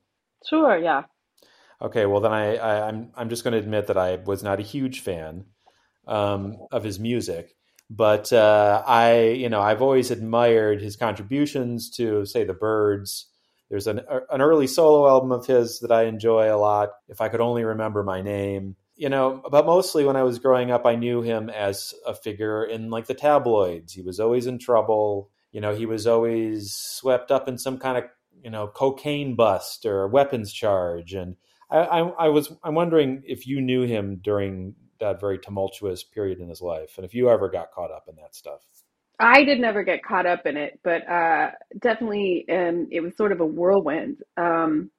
Sure, 0.48 0.78
yeah. 0.78 1.04
Okay, 1.82 2.06
well 2.06 2.22
then 2.22 2.32
I, 2.32 2.56
I 2.56 2.88
I'm 2.88 3.12
I'm 3.16 3.28
just 3.28 3.44
going 3.44 3.52
to 3.52 3.60
admit 3.60 3.88
that 3.88 3.98
I 3.98 4.16
was 4.16 4.44
not 4.44 4.62
a 4.62 4.64
huge 4.64 5.02
fan 5.02 5.44
um, 6.08 6.56
of 6.72 6.86
his 6.86 7.00
music, 7.00 7.57
but 7.90 8.32
uh, 8.34 8.84
I 8.86 9.30
you 9.30 9.50
know 9.50 9.62
I've 9.62 9.82
always 9.82 10.12
admired 10.12 10.82
his 10.82 10.96
contributions 10.96 11.90
to 11.92 12.26
say 12.26 12.44
the 12.44 12.54
Byrds. 12.54 13.28
There's 13.70 13.88
an 13.88 14.02
an 14.30 14.42
early 14.42 14.68
solo 14.68 15.08
album 15.08 15.32
of 15.32 15.46
his 15.46 15.80
that 15.80 15.92
I 15.92 16.04
enjoy 16.04 16.54
a 16.54 16.58
lot. 16.58 16.90
If 17.08 17.22
I 17.22 17.30
could 17.30 17.42
only 17.42 17.64
remember 17.64 18.04
my 18.04 18.22
name, 18.22 18.76
you 18.96 19.10
know. 19.10 19.42
But 19.50 19.66
mostly 19.66 20.06
when 20.06 20.16
I 20.16 20.24
was 20.24 20.40
growing 20.40 20.72
up, 20.72 20.86
I 20.86 20.96
knew 20.96 21.22
him 21.22 21.50
as 21.50 21.94
a 22.06 22.14
figure 22.14 22.64
in 22.64 22.90
like 22.90 23.08
the 23.08 23.14
tabloids. 23.14 23.94
He 23.94 24.02
was 24.02 24.20
always 24.20 24.48
in 24.48 24.60
trouble. 24.60 25.30
You 25.52 25.62
know, 25.62 25.76
he 25.76 25.86
was 25.86 26.08
always 26.08 26.74
swept 26.74 27.32
up 27.32 27.48
in 27.48 27.58
some 27.58 27.78
kind 27.78 27.98
of 27.98 28.04
you 28.44 28.50
know 28.50 28.68
cocaine 28.68 29.36
bust 29.36 29.86
or 29.86 30.08
weapons 30.08 30.54
charge 30.54 31.14
and 31.14 31.36
I, 31.70 31.78
I, 31.78 32.00
I 32.00 32.30
was 32.30 32.52
I'm 32.64 32.76
wondering 32.76 33.24
if 33.26 33.48
you 33.48 33.62
knew 33.62 33.84
him 33.84 34.20
during 34.24 34.76
that 35.00 35.20
very 35.20 35.40
tumultuous 35.40 36.04
period 36.04 36.40
in 36.40 36.50
his 36.50 36.62
life, 36.62 36.98
and 36.98 37.06
if 37.06 37.14
you 37.14 37.30
ever 37.30 37.50
got 37.50 37.72
caught 37.72 37.92
up 37.92 38.08
in 38.08 38.16
that 38.18 38.36
stuff. 38.36 38.62
I 39.20 39.44
did 39.44 39.60
never 39.60 39.84
get 39.84 40.04
caught 40.04 40.28
up 40.28 40.46
in 40.46 40.58
it, 40.58 40.80
but 40.84 41.08
uh, 41.10 41.50
definitely, 41.80 42.46
um, 42.52 42.88
it 42.92 43.02
was 43.02 43.18
sort 43.18 43.32
of 43.32 43.40
a 43.40 43.46
whirlwind. 43.46 44.18
Um, 44.38 44.92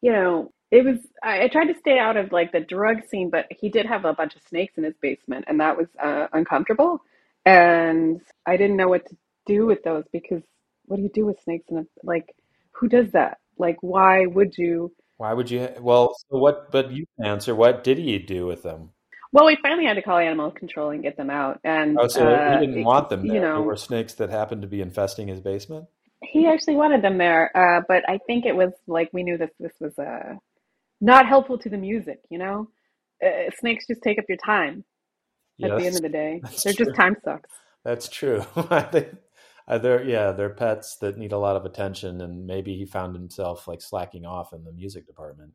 you 0.00 0.12
know, 0.12 0.52
it 0.70 0.84
was. 0.84 0.98
I, 1.22 1.44
I 1.44 1.48
tried 1.48 1.72
to 1.72 1.78
stay 1.78 1.98
out 1.98 2.16
of 2.16 2.30
like 2.30 2.52
the 2.52 2.60
drug 2.60 2.98
scene, 3.08 3.30
but 3.30 3.46
he 3.50 3.68
did 3.68 3.86
have 3.86 4.04
a 4.04 4.12
bunch 4.12 4.36
of 4.36 4.42
snakes 4.48 4.74
in 4.76 4.84
his 4.84 4.94
basement, 5.00 5.46
and 5.48 5.60
that 5.60 5.76
was 5.76 5.88
uh, 6.02 6.28
uncomfortable. 6.32 7.00
And 7.44 8.20
I 8.46 8.56
didn't 8.56 8.76
know 8.76 8.88
what 8.88 9.06
to 9.06 9.16
do 9.46 9.66
with 9.66 9.82
those 9.82 10.04
because 10.12 10.42
what 10.86 10.96
do 10.96 11.02
you 11.02 11.10
do 11.12 11.26
with 11.26 11.40
snakes? 11.42 11.64
And 11.70 11.86
like, 12.02 12.34
who 12.72 12.88
does 12.88 13.10
that? 13.12 13.38
Like, 13.58 13.78
why 13.80 14.26
would 14.26 14.56
you? 14.56 14.92
Why 15.16 15.32
would 15.32 15.50
you? 15.50 15.68
Well, 15.80 16.14
so 16.30 16.38
what? 16.38 16.70
But 16.70 16.92
you 16.92 17.06
can 17.16 17.26
answer. 17.26 17.54
What 17.54 17.82
did 17.82 17.98
he 17.98 18.18
do 18.18 18.46
with 18.46 18.62
them? 18.62 18.90
Well, 19.32 19.46
we 19.46 19.56
finally 19.62 19.84
had 19.84 19.94
to 19.94 20.02
call 20.02 20.18
animal 20.18 20.50
control 20.50 20.90
and 20.90 21.02
get 21.02 21.16
them 21.16 21.30
out. 21.30 21.60
And 21.64 21.98
Oh, 22.00 22.08
so 22.08 22.26
uh, 22.26 22.58
he 22.58 22.66
didn't 22.66 22.84
want 22.84 23.10
them 23.10 23.24
you 23.24 23.34
there. 23.34 23.42
know, 23.42 23.54
There 23.56 23.62
were 23.62 23.76
snakes 23.76 24.14
that 24.14 24.30
happened 24.30 24.62
to 24.62 24.68
be 24.68 24.80
infesting 24.80 25.28
his 25.28 25.40
basement. 25.40 25.86
He 26.22 26.46
actually 26.46 26.76
wanted 26.76 27.02
them 27.02 27.18
there, 27.18 27.56
uh, 27.56 27.82
but 27.86 28.08
I 28.08 28.18
think 28.26 28.44
it 28.44 28.56
was 28.56 28.72
like 28.86 29.08
we 29.12 29.22
knew 29.22 29.38
this 29.38 29.50
this 29.60 29.74
was 29.80 29.96
uh, 29.98 30.34
not 31.00 31.26
helpful 31.26 31.58
to 31.58 31.68
the 31.68 31.76
music, 31.76 32.20
you 32.30 32.38
know? 32.38 32.68
Uh, 33.24 33.50
snakes 33.58 33.86
just 33.86 34.02
take 34.02 34.18
up 34.18 34.24
your 34.28 34.38
time 34.38 34.84
at 35.62 35.76
the 35.76 35.86
end 35.86 35.96
of 35.96 36.02
the 36.02 36.08
day. 36.08 36.40
They're 36.64 36.72
true. 36.72 36.86
just 36.86 36.96
time 36.96 37.16
sucks. 37.24 37.50
That's 37.84 38.08
true. 38.08 38.44
uh, 38.56 39.78
they're 39.78 40.04
yeah, 40.04 40.32
they're 40.32 40.50
pets 40.50 40.96
that 41.00 41.18
need 41.18 41.32
a 41.32 41.38
lot 41.38 41.56
of 41.56 41.64
attention, 41.64 42.20
and 42.20 42.46
maybe 42.46 42.76
he 42.76 42.86
found 42.86 43.14
himself 43.14 43.68
like 43.68 43.80
slacking 43.82 44.24
off 44.24 44.52
in 44.52 44.64
the 44.64 44.72
music 44.72 45.06
department 45.06 45.52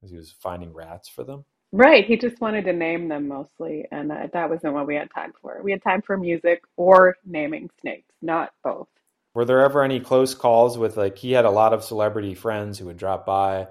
because 0.00 0.10
he 0.10 0.16
was 0.16 0.34
finding 0.40 0.72
rats 0.72 1.08
for 1.08 1.24
them. 1.24 1.44
Right, 1.76 2.06
he 2.06 2.16
just 2.16 2.40
wanted 2.40 2.66
to 2.66 2.72
name 2.72 3.08
them 3.08 3.26
mostly, 3.26 3.84
and 3.90 4.12
uh, 4.12 4.28
that 4.32 4.48
wasn't 4.48 4.74
what 4.74 4.86
we 4.86 4.94
had 4.94 5.08
time 5.12 5.32
for. 5.42 5.60
We 5.60 5.72
had 5.72 5.82
time 5.82 6.02
for 6.02 6.16
music 6.16 6.62
or 6.76 7.16
naming 7.26 7.68
snakes, 7.80 8.14
not 8.22 8.52
both. 8.62 8.86
Were 9.34 9.44
there 9.44 9.60
ever 9.60 9.82
any 9.82 9.98
close 9.98 10.36
calls 10.36 10.78
with 10.78 10.96
like 10.96 11.18
he 11.18 11.32
had 11.32 11.44
a 11.44 11.50
lot 11.50 11.72
of 11.72 11.82
celebrity 11.82 12.32
friends 12.32 12.78
who 12.78 12.86
would 12.86 12.96
drop 12.96 13.26
by? 13.26 13.66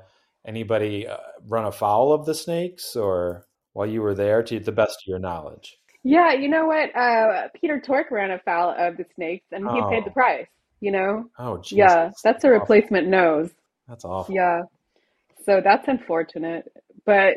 Anybody 0.45 1.07
uh, 1.07 1.15
run 1.47 1.63
afoul 1.63 2.11
of 2.11 2.25
the 2.25 2.35
snakes, 2.35 2.97
or 2.97 3.45
while 3.71 3.87
you 3.87 4.01
were 4.01 4.13
there, 4.13 4.43
to 4.43 4.59
the 4.59 4.73
best 4.73 4.97
of 5.01 5.07
your 5.07 5.19
knowledge? 5.19 5.77
Yeah, 6.03 6.33
you 6.33 6.49
know 6.49 6.65
what? 6.65 6.93
Uh, 6.93 7.47
Peter 7.55 7.79
Tork 7.79 8.11
ran 8.11 8.31
afoul 8.31 8.75
of 8.77 8.97
the 8.97 9.05
snakes, 9.15 9.45
and 9.53 9.63
he 9.71 9.81
paid 9.89 10.03
the 10.03 10.09
Oh. 10.09 10.13
price. 10.13 10.47
You 10.81 10.91
know? 10.91 11.29
Oh, 11.39 11.59
Jesus. 11.59 11.77
Yeah, 11.77 12.11
that's 12.25 12.43
a 12.43 12.47
awful. 12.47 12.59
replacement 12.59 13.07
nose. 13.07 13.51
That's 13.87 14.03
awful. 14.03 14.35
Yeah, 14.35 14.63
so 15.45 15.61
that's 15.63 15.87
unfortunate, 15.87 16.69
but 17.05 17.35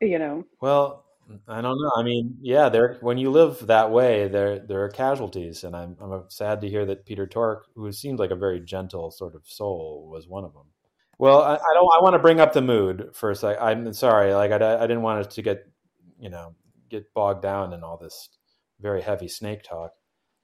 you 0.00 0.18
know, 0.18 0.44
Well, 0.60 1.04
I 1.46 1.60
don't 1.60 1.78
know. 1.80 1.92
I 1.96 2.02
mean, 2.02 2.38
yeah, 2.40 2.68
there. 2.68 2.98
When 3.00 3.18
you 3.18 3.30
live 3.30 3.66
that 3.66 3.90
way, 3.90 4.28
there 4.28 4.58
there 4.60 4.82
are 4.84 4.88
casualties, 4.88 5.64
and 5.64 5.76
I'm 5.76 5.96
I'm 6.00 6.24
sad 6.28 6.60
to 6.62 6.68
hear 6.68 6.86
that 6.86 7.04
Peter 7.04 7.26
Tork, 7.26 7.66
who 7.74 7.92
seemed 7.92 8.18
like 8.18 8.30
a 8.30 8.36
very 8.36 8.60
gentle 8.60 9.10
sort 9.10 9.34
of 9.34 9.42
soul, 9.46 10.08
was 10.10 10.26
one 10.26 10.44
of 10.44 10.54
them. 10.54 10.66
Well, 11.18 11.42
I, 11.42 11.54
I 11.54 11.74
don't. 11.74 11.90
I 11.98 12.02
want 12.02 12.14
to 12.14 12.18
bring 12.18 12.40
up 12.40 12.52
the 12.52 12.62
mood 12.62 13.10
for 13.12 13.30
a 13.30 13.36
sec. 13.36 13.58
I'm 13.60 13.92
sorry. 13.92 14.32
Like 14.34 14.52
I, 14.52 14.78
I 14.78 14.86
didn't 14.86 15.02
want 15.02 15.26
it 15.26 15.30
to 15.32 15.42
get, 15.42 15.66
you 16.18 16.30
know, 16.30 16.54
get 16.88 17.12
bogged 17.12 17.42
down 17.42 17.72
in 17.74 17.82
all 17.84 17.98
this 17.98 18.30
very 18.80 19.02
heavy 19.02 19.28
snake 19.28 19.62
talk. 19.62 19.92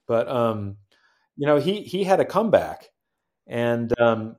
But 0.07 0.27
um, 0.27 0.77
you 1.35 1.47
know, 1.47 1.57
he 1.57 1.81
he 1.81 2.03
had 2.03 2.19
a 2.19 2.25
comeback, 2.25 2.89
and 3.47 3.91
um, 3.99 4.35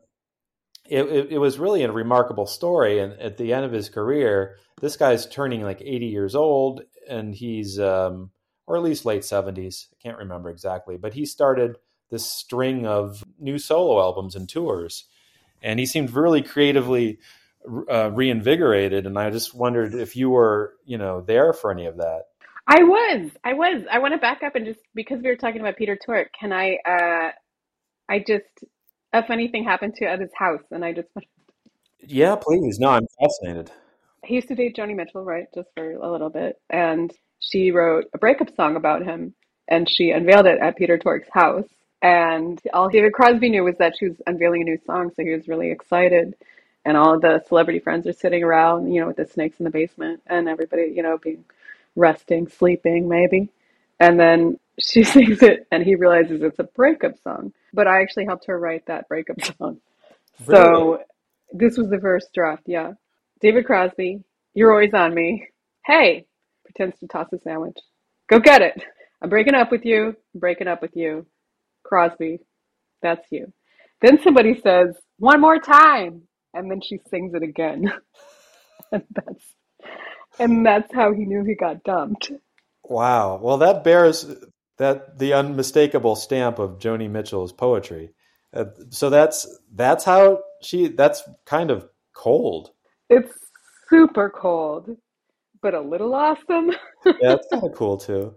it, 0.88 1.04
it, 1.06 1.32
it, 1.32 1.38
was 1.38 1.58
really 1.58 1.82
a 1.82 1.92
remarkable 1.92 2.46
story. 2.46 2.98
And 2.98 3.12
at 3.20 3.36
the 3.36 3.52
end 3.52 3.64
of 3.64 3.72
his 3.72 3.88
career, 3.88 4.56
this 4.80 4.96
guy's 4.96 5.26
turning 5.26 5.62
like 5.62 5.80
80 5.80 6.06
years 6.06 6.34
old, 6.34 6.82
and 7.08 7.34
he's, 7.34 7.78
um, 7.78 8.30
or 8.66 8.76
at 8.76 8.82
least 8.82 9.04
late 9.04 9.22
70s. 9.22 9.86
I 9.92 9.96
can't 10.02 10.18
remember 10.18 10.50
exactly, 10.50 10.96
but 10.96 11.14
he 11.14 11.26
started 11.26 11.76
this 12.10 12.24
string 12.24 12.86
of 12.86 13.24
new 13.38 13.58
solo 13.58 14.00
albums 14.00 14.36
and 14.36 14.48
tours. 14.48 15.04
And 15.62 15.78
he 15.78 15.86
seemed 15.86 16.10
really 16.10 16.42
creatively 16.42 17.18
uh, 17.90 18.10
reinvigorated. 18.12 19.06
And 19.06 19.18
I 19.18 19.30
just 19.30 19.54
wondered 19.54 19.94
if 19.94 20.16
you 20.16 20.30
were, 20.30 20.74
you 20.84 20.98
know, 20.98 21.20
there 21.20 21.52
for 21.52 21.70
any 21.70 21.86
of 21.86 21.96
that. 21.96 22.24
I 22.68 22.82
was, 22.82 23.30
I 23.44 23.52
was. 23.52 23.84
I 23.90 24.00
want 24.00 24.14
to 24.14 24.18
back 24.18 24.42
up 24.42 24.56
and 24.56 24.66
just 24.66 24.80
because 24.92 25.22
we 25.22 25.28
were 25.28 25.36
talking 25.36 25.60
about 25.60 25.76
Peter 25.76 25.96
Tork, 25.96 26.30
can 26.38 26.52
I? 26.52 26.78
uh 26.84 27.30
I 28.08 28.20
just 28.20 28.44
a 29.18 29.26
funny 29.26 29.48
thing 29.48 29.64
happened 29.64 29.94
to 29.96 30.06
at 30.06 30.20
his 30.20 30.30
house, 30.34 30.62
and 30.70 30.84
I 30.84 30.92
just 30.92 31.08
yeah, 32.08 32.36
please. 32.36 32.78
No, 32.78 32.90
I'm 32.90 33.06
fascinated. 33.20 33.70
He 34.24 34.34
used 34.34 34.48
to 34.48 34.54
date 34.54 34.76
Joni 34.76 34.94
Mitchell, 34.94 35.24
right? 35.24 35.46
Just 35.54 35.68
for 35.74 35.92
a 35.92 36.10
little 36.10 36.30
bit, 36.30 36.60
and 36.70 37.12
she 37.40 37.70
wrote 37.70 38.06
a 38.14 38.18
breakup 38.18 38.54
song 38.54 38.76
about 38.76 39.04
him, 39.04 39.34
and 39.68 39.88
she 39.88 40.10
unveiled 40.10 40.46
it 40.46 40.58
at 40.60 40.76
Peter 40.76 40.98
Tork's 40.98 41.28
house. 41.32 41.68
And 42.02 42.60
all 42.72 42.88
David 42.88 43.12
Crosby 43.12 43.48
knew 43.48 43.64
was 43.64 43.76
that 43.78 43.96
she 43.98 44.08
was 44.08 44.20
unveiling 44.26 44.62
a 44.62 44.64
new 44.64 44.78
song, 44.86 45.10
so 45.14 45.22
he 45.22 45.30
was 45.30 45.48
really 45.48 45.70
excited. 45.70 46.34
And 46.84 46.96
all 46.96 47.14
of 47.14 47.22
the 47.22 47.42
celebrity 47.48 47.80
friends 47.80 48.06
are 48.06 48.12
sitting 48.12 48.44
around, 48.44 48.92
you 48.92 49.00
know, 49.00 49.08
with 49.08 49.16
the 49.16 49.26
snakes 49.26 49.58
in 49.58 49.64
the 49.64 49.70
basement, 49.70 50.22
and 50.26 50.48
everybody, 50.48 50.92
you 50.94 51.02
know, 51.02 51.18
being 51.18 51.44
resting, 51.96 52.48
sleeping, 52.48 53.08
maybe. 53.08 53.48
And 53.98 54.20
then 54.20 54.58
she 54.78 55.02
sings 55.14 55.42
it, 55.42 55.66
and 55.70 55.82
he 55.82 55.94
realizes 55.94 56.42
it's 56.42 56.58
a 56.58 56.64
breakup 56.64 57.18
song. 57.22 57.52
But 57.76 57.86
I 57.86 58.00
actually 58.00 58.24
helped 58.24 58.46
her 58.46 58.58
write 58.58 58.86
that 58.86 59.06
breakup 59.08 59.36
song. 59.58 59.80
Really? 60.46 60.60
So 60.60 60.98
this 61.52 61.76
was 61.76 61.90
the 61.90 62.00
first 62.00 62.32
draft, 62.34 62.62
yeah. 62.66 62.92
David 63.40 63.66
Crosby, 63.66 64.24
you're 64.54 64.72
always 64.72 64.94
on 64.94 65.14
me. 65.14 65.46
Hey, 65.84 66.26
pretends 66.64 66.98
to 67.00 67.06
toss 67.06 67.32
a 67.32 67.38
sandwich. 67.38 67.78
Go 68.28 68.40
get 68.40 68.62
it. 68.62 68.82
I'm 69.22 69.28
breaking 69.28 69.54
up 69.54 69.70
with 69.70 69.84
you. 69.84 70.16
I'm 70.34 70.40
breaking 70.40 70.68
up 70.68 70.80
with 70.80 70.96
you. 70.96 71.26
Crosby, 71.84 72.40
that's 73.02 73.26
you. 73.30 73.52
Then 74.00 74.20
somebody 74.22 74.58
says, 74.60 74.96
one 75.18 75.40
more 75.40 75.58
time. 75.58 76.22
And 76.54 76.70
then 76.70 76.80
she 76.80 76.98
sings 77.10 77.34
it 77.34 77.42
again. 77.42 77.92
and 78.92 79.04
that's 79.14 79.44
and 80.38 80.66
that's 80.66 80.92
how 80.92 81.12
he 81.12 81.24
knew 81.24 81.44
he 81.44 81.54
got 81.54 81.84
dumped. 81.84 82.32
Wow. 82.82 83.38
Well, 83.42 83.58
that 83.58 83.84
bears 83.84 84.26
that 84.78 85.18
the 85.18 85.32
unmistakable 85.32 86.16
stamp 86.16 86.58
of 86.58 86.78
Joni 86.78 87.10
Mitchell's 87.10 87.52
poetry. 87.52 88.10
Uh, 88.52 88.66
so 88.90 89.10
that's 89.10 89.46
that's 89.74 90.04
how 90.04 90.40
she. 90.62 90.88
That's 90.88 91.22
kind 91.44 91.70
of 91.70 91.88
cold. 92.14 92.70
It's 93.10 93.32
super 93.88 94.30
cold, 94.30 94.96
but 95.60 95.74
a 95.74 95.80
little 95.80 96.14
awesome. 96.14 96.70
yeah, 97.06 97.12
that's 97.20 97.46
kind 97.50 97.64
of 97.64 97.72
cool 97.74 97.96
too. 97.96 98.34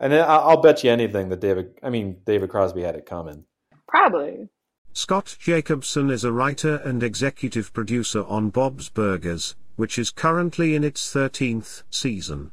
And 0.00 0.12
I'll 0.14 0.60
bet 0.60 0.82
you 0.82 0.90
anything 0.90 1.28
that 1.28 1.40
David. 1.40 1.78
I 1.82 1.90
mean, 1.90 2.18
David 2.26 2.50
Crosby 2.50 2.82
had 2.82 2.96
it 2.96 3.06
coming. 3.06 3.44
Probably. 3.86 4.48
Scott 4.94 5.36
Jacobson 5.38 6.10
is 6.10 6.24
a 6.24 6.32
writer 6.32 6.76
and 6.84 7.02
executive 7.02 7.72
producer 7.72 8.24
on 8.24 8.50
Bob's 8.50 8.90
Burgers, 8.90 9.54
which 9.76 9.98
is 9.98 10.10
currently 10.10 10.74
in 10.74 10.84
its 10.84 11.14
13th 11.14 11.82
season. 11.88 12.52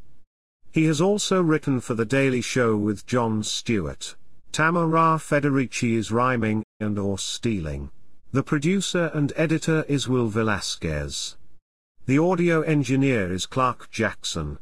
He 0.71 0.85
has 0.85 1.01
also 1.01 1.41
written 1.41 1.81
for 1.81 1.95
The 1.95 2.05
Daily 2.05 2.41
Show 2.41 2.77
with 2.77 3.07
Jon 3.07 3.41
Stewart. 3.41 4.15
Tamara 4.51 5.17
Federici 5.17 5.95
is 5.95 6.11
rhyming 6.11 6.63
and 6.79 6.99
or 6.99 7.17
stealing. 7.17 7.89
The 8.31 8.43
producer 8.43 9.09
and 9.15 9.33
editor 9.35 9.83
is 9.87 10.07
Will 10.07 10.27
Velasquez. 10.27 11.37
The 12.05 12.19
audio 12.19 12.61
engineer 12.61 13.33
is 13.33 13.47
Clark 13.47 13.89
Jackson. 13.89 14.59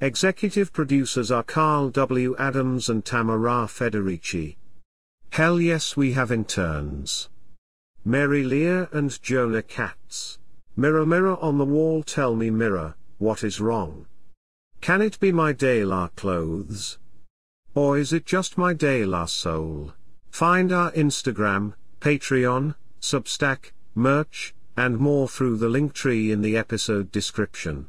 Executive 0.00 0.72
producers 0.72 1.30
are 1.30 1.44
Carl 1.44 1.90
W. 1.90 2.34
Adams 2.36 2.88
and 2.88 3.04
Tamara 3.04 3.68
Federici. 3.68 4.56
Hell 5.30 5.60
yes 5.60 5.96
we 5.96 6.12
have 6.14 6.32
interns. 6.32 7.28
Mary 8.04 8.42
Leer 8.42 8.88
and 8.90 9.22
Jonah 9.22 9.62
Katz. 9.62 10.38
Mirror 10.76 11.06
mirror 11.06 11.36
on 11.36 11.58
the 11.58 11.64
wall 11.64 12.02
tell 12.02 12.34
me 12.34 12.50
mirror, 12.50 12.96
what 13.18 13.44
is 13.44 13.60
wrong? 13.60 14.06
Can 14.80 15.02
it 15.02 15.18
be 15.20 15.32
my 15.32 15.52
De 15.52 15.84
La 15.84 16.08
clothes? 16.08 16.98
Or 17.74 17.98
is 17.98 18.12
it 18.12 18.24
just 18.24 18.56
my 18.56 18.72
De 18.72 19.04
La 19.04 19.26
soul? 19.26 19.92
Find 20.30 20.72
our 20.72 20.92
Instagram, 20.92 21.74
Patreon, 22.00 22.74
Substack, 23.00 23.72
merch, 23.94 24.54
and 24.76 24.98
more 24.98 25.28
through 25.28 25.56
the 25.56 25.68
link 25.68 25.92
tree 25.92 26.30
in 26.30 26.40
the 26.40 26.56
episode 26.56 27.10
description. 27.10 27.88